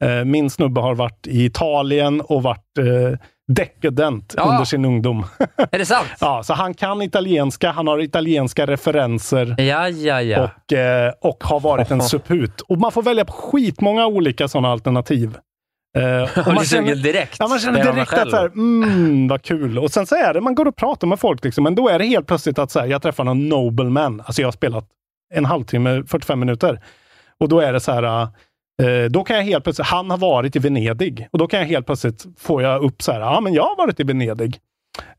[0.02, 4.44] Eh, Min snubbe har varit i Italien och varit eh, decadent Ja.
[4.44, 5.26] under sin ungdom.
[5.72, 6.08] Är det sant?
[6.20, 9.56] ja, så han kan italienska, han har italienska referenser.
[9.58, 10.44] Ja, ja, ja.
[10.68, 12.62] Och, eh, och har varit en suput.
[12.62, 15.38] Och man får välja på skitmånga olika sådana alternativ.
[15.98, 17.36] Eh, och du sugen direkt?
[17.40, 19.78] Ja, man känner direkt att så här, mm, vad kul.
[19.80, 22.00] Och sen så är det, man går och pratar med folk, liksom, men då är
[22.00, 24.22] det helt plötsligt att så här, jag träffar någon nobleman.
[24.26, 24.86] Alltså jag har spelat
[25.34, 26.80] en halvtimme, 45 minuter.
[27.40, 28.28] Och då är det så här,
[28.82, 31.28] Eh, då kan jag helt plötsligt, han har varit i Venedig.
[31.32, 33.78] Och då kan jag helt plötsligt, få jag upp så här, ja men jag har
[33.78, 34.60] varit i Venedig.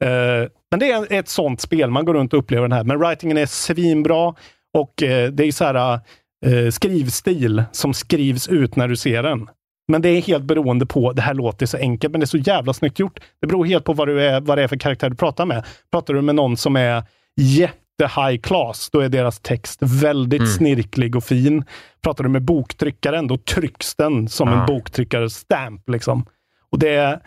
[0.05, 2.85] Uh, men det är ett sånt spel, man går runt och upplever den här.
[2.85, 4.35] Men writingen är svinbra
[4.75, 6.01] och uh, det är så här
[6.47, 9.49] uh, skrivstil som skrivs ut när du ser den.
[9.89, 12.37] Men det är helt beroende på, det här låter så enkelt, men det är så
[12.37, 13.21] jävla snyggt gjort.
[13.41, 15.65] Det beror helt på vad, du är, vad det är för karaktär du pratar med.
[15.93, 17.03] Pratar du med någon som är
[17.41, 20.53] jätte high class, då är deras text väldigt Mm.
[20.53, 21.65] snirklig och fin.
[22.03, 24.61] Pratar du med boktryckaren, då trycks den som Ja.
[24.61, 25.89] en boktryckarstamp.
[25.89, 26.27] Liksom.
[26.71, 27.21] Och det är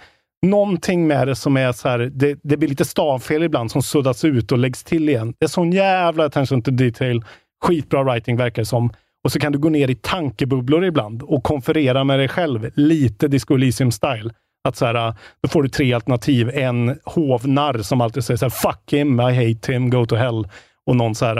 [0.46, 4.26] någonting med det som är så här, det, det blir lite stavfel ibland som suddas
[4.26, 5.34] ut och läggs till igen.
[5.40, 7.24] Det är sån jävla attention to detail.
[7.66, 8.90] Skitbra writing verkar det som.
[9.24, 13.28] Och så kan du gå ner i tankebubblor ibland och konferera med dig själv, lite
[13.28, 14.32] Disco Elysium-style.
[14.66, 16.50] Att så här, då får du tre alternativ.
[16.54, 20.48] En hovnarr som alltid säger så här, fuck him, I hate him, go to hell.
[20.86, 21.38] Och någon så här,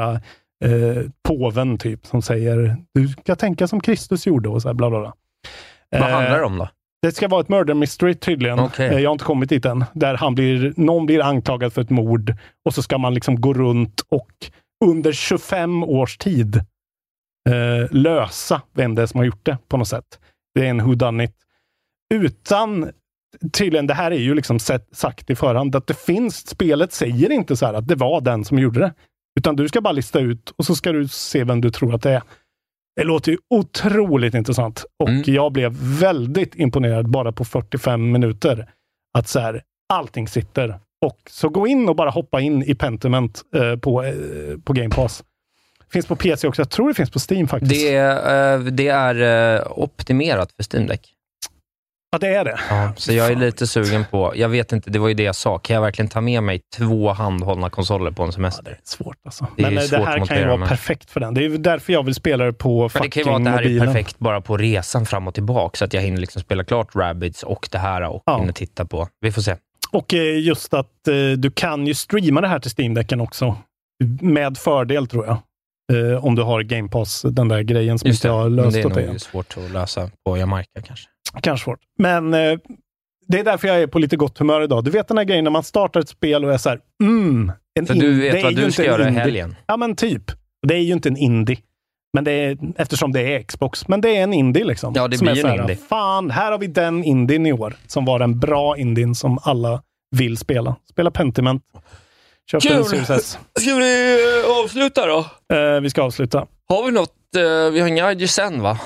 [0.66, 4.90] eh, påven typ, som säger, du ska tänka som Kristus gjorde och så här, bla
[4.90, 5.14] bla bla.
[5.90, 6.70] Vad Eh, handlar det om då?
[7.02, 8.60] det ska vara ett murder mystery tydligen.
[8.60, 8.88] Okej.
[8.90, 9.86] Eh, Jag har inte kommit dit än.
[9.94, 12.34] Där han blir, någon blir anklagad för ett mord
[12.66, 14.32] och så ska man liksom gå runt och
[14.86, 16.56] under 25 års tid
[17.50, 20.20] eh, lösa vem det är som har gjort det på något sätt.
[20.56, 21.32] Det är en whodunit.
[22.14, 22.92] Utan,
[23.54, 24.60] tydligen, det här är ju liksom
[24.92, 28.46] sagt i förhand, att det finns, spelet säger inte så här att det var den
[28.46, 28.94] som gjorde det.
[29.40, 32.02] Utan du ska bara lista ut och så ska du se vem du tror att
[32.02, 32.22] det är.
[32.96, 38.70] Det låter ju otroligt intressant och jag blev väldigt imponerad bara på 45 minuter.
[39.18, 39.62] Att så här,
[39.94, 40.80] allting sitter.
[41.06, 44.14] Och så gå in och bara hoppa in i Pentiment eh, på, eh,
[44.64, 45.24] på Game Pass.
[45.92, 46.62] Finns på PC också.
[46.62, 47.72] Jag tror det finns på Steam faktiskt.
[47.72, 51.15] Det är, eh, det är eh, optimerat för Steam Deck.
[52.16, 52.60] Ja, det är det.
[52.70, 55.36] Ja, så jag är lite sugen på, jag vet inte, det var ju det jag
[55.36, 58.80] sa, kan jag verkligen ta med mig två handhållna konsoler på en semester?
[58.84, 59.48] svårt alltså.
[59.58, 61.34] Det är men eh, svårt det att här kan ju vara men- perfekt för den.
[61.34, 63.44] Det är därför jag vill spela det på Men fucking det kan ju vara att
[63.44, 63.82] det här mobilen.
[63.82, 66.96] är perfekt bara på resan fram och tillbaka, så att jag hinner liksom spela klart
[66.96, 68.38] Rabbids och det här och Ja.
[68.40, 69.08] hinner titta på.
[69.22, 69.56] Vi får se.
[69.92, 73.56] Och eh, just att eh, du kan ju streama det här till Steam-däcken också.
[74.22, 75.38] Med fördel tror jag.
[75.94, 78.82] Eh, om du har Game Pass, den där grejen som inte det, har löst det
[78.82, 79.20] är åt dig nog än.
[79.20, 81.06] svårt att lösa på Jamaica kanske.
[81.42, 81.80] Kanske svårt.
[81.98, 82.58] Men eh,
[83.28, 84.84] det är därför jag är på lite gott humör idag.
[84.84, 87.52] Du vet den här grejen när man startar ett spel och är så här, mm.
[87.80, 89.56] En För du vet det är vad ju du inte ska en göra i helgen.
[89.68, 90.24] Ja, men typ.
[90.68, 91.58] Det är ju inte en indie.
[92.14, 93.88] Men det är, eftersom det är Xbox.
[93.88, 94.94] Men det är en indie liksom.
[94.96, 95.76] Ja, det Som blir är så en här, indie.
[95.76, 97.76] Fan, här har vi den indien i år.
[97.88, 99.82] Som var den bra indien som alla
[100.16, 100.76] vill spela.
[100.90, 101.64] Spela Pentiment.
[102.52, 103.40] Köp en Series S.
[103.60, 105.26] Ska vi eh, avsluta då?
[105.56, 106.46] Eh, vi ska avsluta.
[106.70, 107.12] Har vi något?
[107.38, 108.80] eh, vi har inga IGSN va?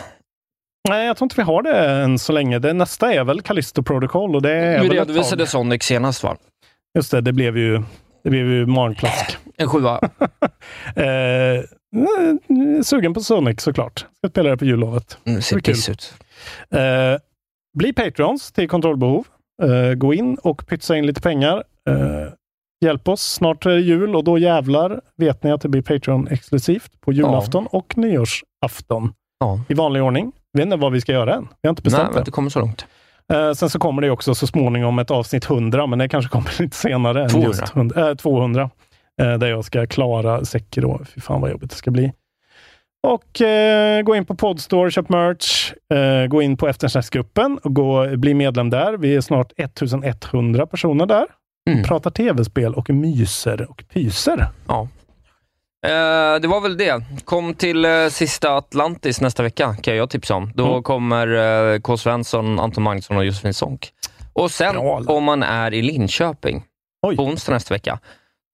[0.89, 2.59] Nej, jag tror inte vi har det än så länge.
[2.59, 5.47] Det nästa är väl Callisto Protocol och det är Vi redovisade.
[5.47, 6.37] Sonic senast va?
[6.95, 7.81] Just det, det blev ju,
[8.23, 9.37] det blev ju morgonplask.
[9.57, 9.99] En sjua.
[10.95, 11.61] eh, eh,
[12.83, 14.05] sugen på Sonic såklart.
[14.17, 15.17] Ska spela det på jullovet.
[15.25, 16.13] Mm, ser piss ut.
[16.71, 16.79] Eh,
[17.77, 19.27] bli Patrons till kontrollbehov.
[19.63, 21.63] Eh, gå in och pytsa in lite pengar.
[21.89, 22.33] Eh,
[22.85, 23.21] hjälp oss.
[23.21, 27.13] Snart är det jul och då jävlar vet ni att det blir Patreon exklusivt på
[27.13, 29.13] julafton och nyårsafton.
[29.39, 29.59] Ja.
[29.69, 30.31] I vanlig ordning.
[30.57, 31.47] Vet inte vad vi ska göra än.
[31.61, 32.19] Vi har inte bestämt Nej, det.
[32.19, 32.85] inte kommer så långt.
[33.33, 36.55] Eh, sen så kommer det också så småningom ett avsnitt 100, men det kanske kommer
[36.61, 37.23] lite senare.
[37.23, 37.47] än 200.
[37.47, 38.69] Just 100, äh, 200
[39.21, 41.05] eh, där jag ska klara Sekiro.
[41.15, 42.11] Fy fan vad jobbigt det ska bli.
[43.07, 45.73] Och eh, gå in på Podstore, köp merch.
[45.93, 48.97] Eh, gå in på eftersnacksgruppen och gå, bli medlem där.
[48.97, 51.25] Vi är snart 1100 personer där.
[51.69, 51.83] Mm.
[51.83, 54.45] Pratar tv-spel och myser och pyser.
[54.67, 54.87] Ja.
[55.85, 57.03] Eh, det var väl det.
[57.25, 60.51] Kom till eh, sista Atlantis nästa vecka, kan jag tipsa om.
[60.55, 60.83] Då Mm.
[60.83, 61.27] kommer
[61.73, 61.97] eh, K.
[61.97, 63.89] Svensson, Anton Magnusson och Josefin Sonck.
[64.33, 64.77] Och sen,
[65.07, 66.63] om man är i Linköping,
[67.15, 67.99] på onsdag nästa vecka,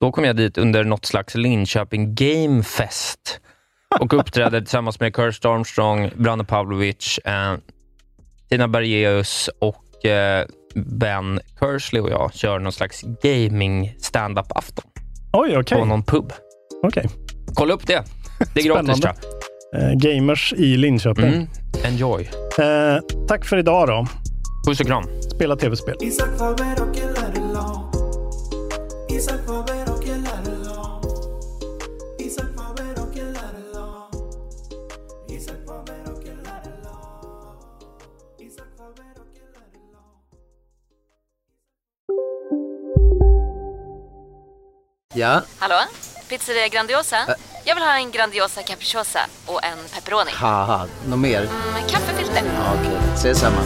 [0.01, 3.39] då kommer jag dit under något slags Linköping Gamefest
[3.99, 7.53] och uppträder tillsammans med Kirst Armstrong, Branne Pavlovic, eh,
[8.49, 10.45] Tina Bergeus och eh,
[10.75, 14.85] Ben Kersley och jag kör någon slags gaming stand-up-afton.
[15.33, 15.77] Oj, okej.
[15.79, 16.33] På någon pub.
[16.83, 17.09] Okej.
[17.53, 18.03] Kolla upp det.
[18.53, 19.13] Det är gratis tror
[19.71, 19.81] jag.
[19.81, 21.25] Eh, gamers i Linköping.
[21.25, 21.47] Mm.
[21.83, 22.29] Enjoy.
[22.59, 22.97] Eh,
[23.27, 24.07] tack för idag då.
[24.67, 25.03] Puss och kram.
[25.35, 25.95] Spela tv-spel.
[45.17, 45.75] Ja, Hallå?
[46.39, 47.17] Pizzeria Grandiosa?
[47.63, 50.31] Jag vill ha en Grandiosa capriciosa och en pepperoni.
[50.33, 51.41] haha, något mer?
[51.73, 52.43] Med kaffefilter.
[52.55, 53.61] Ja, Okej, ses samma.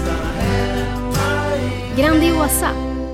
[1.97, 2.69] Grandiosa,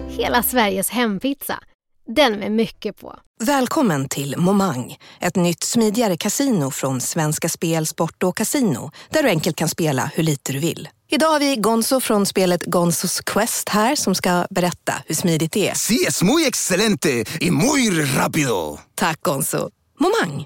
[0.09, 1.59] hela Sveriges hempizza.
[2.07, 3.15] Den med mycket på.
[3.43, 9.29] Välkommen till Momang, ett nytt smidigare kasino från Svenska Spel, Sport och Casino där du
[9.29, 10.89] enkelt kan spela hur lite du vill.
[11.09, 15.69] Idag har vi Gonzo från spelet Gonzos Quest här som ska berätta hur smidigt det
[15.69, 15.73] är.
[15.73, 18.79] Sí, es muy excelente y muy rápido.
[18.95, 19.69] Tack Gonzo!
[19.99, 20.45] Momang,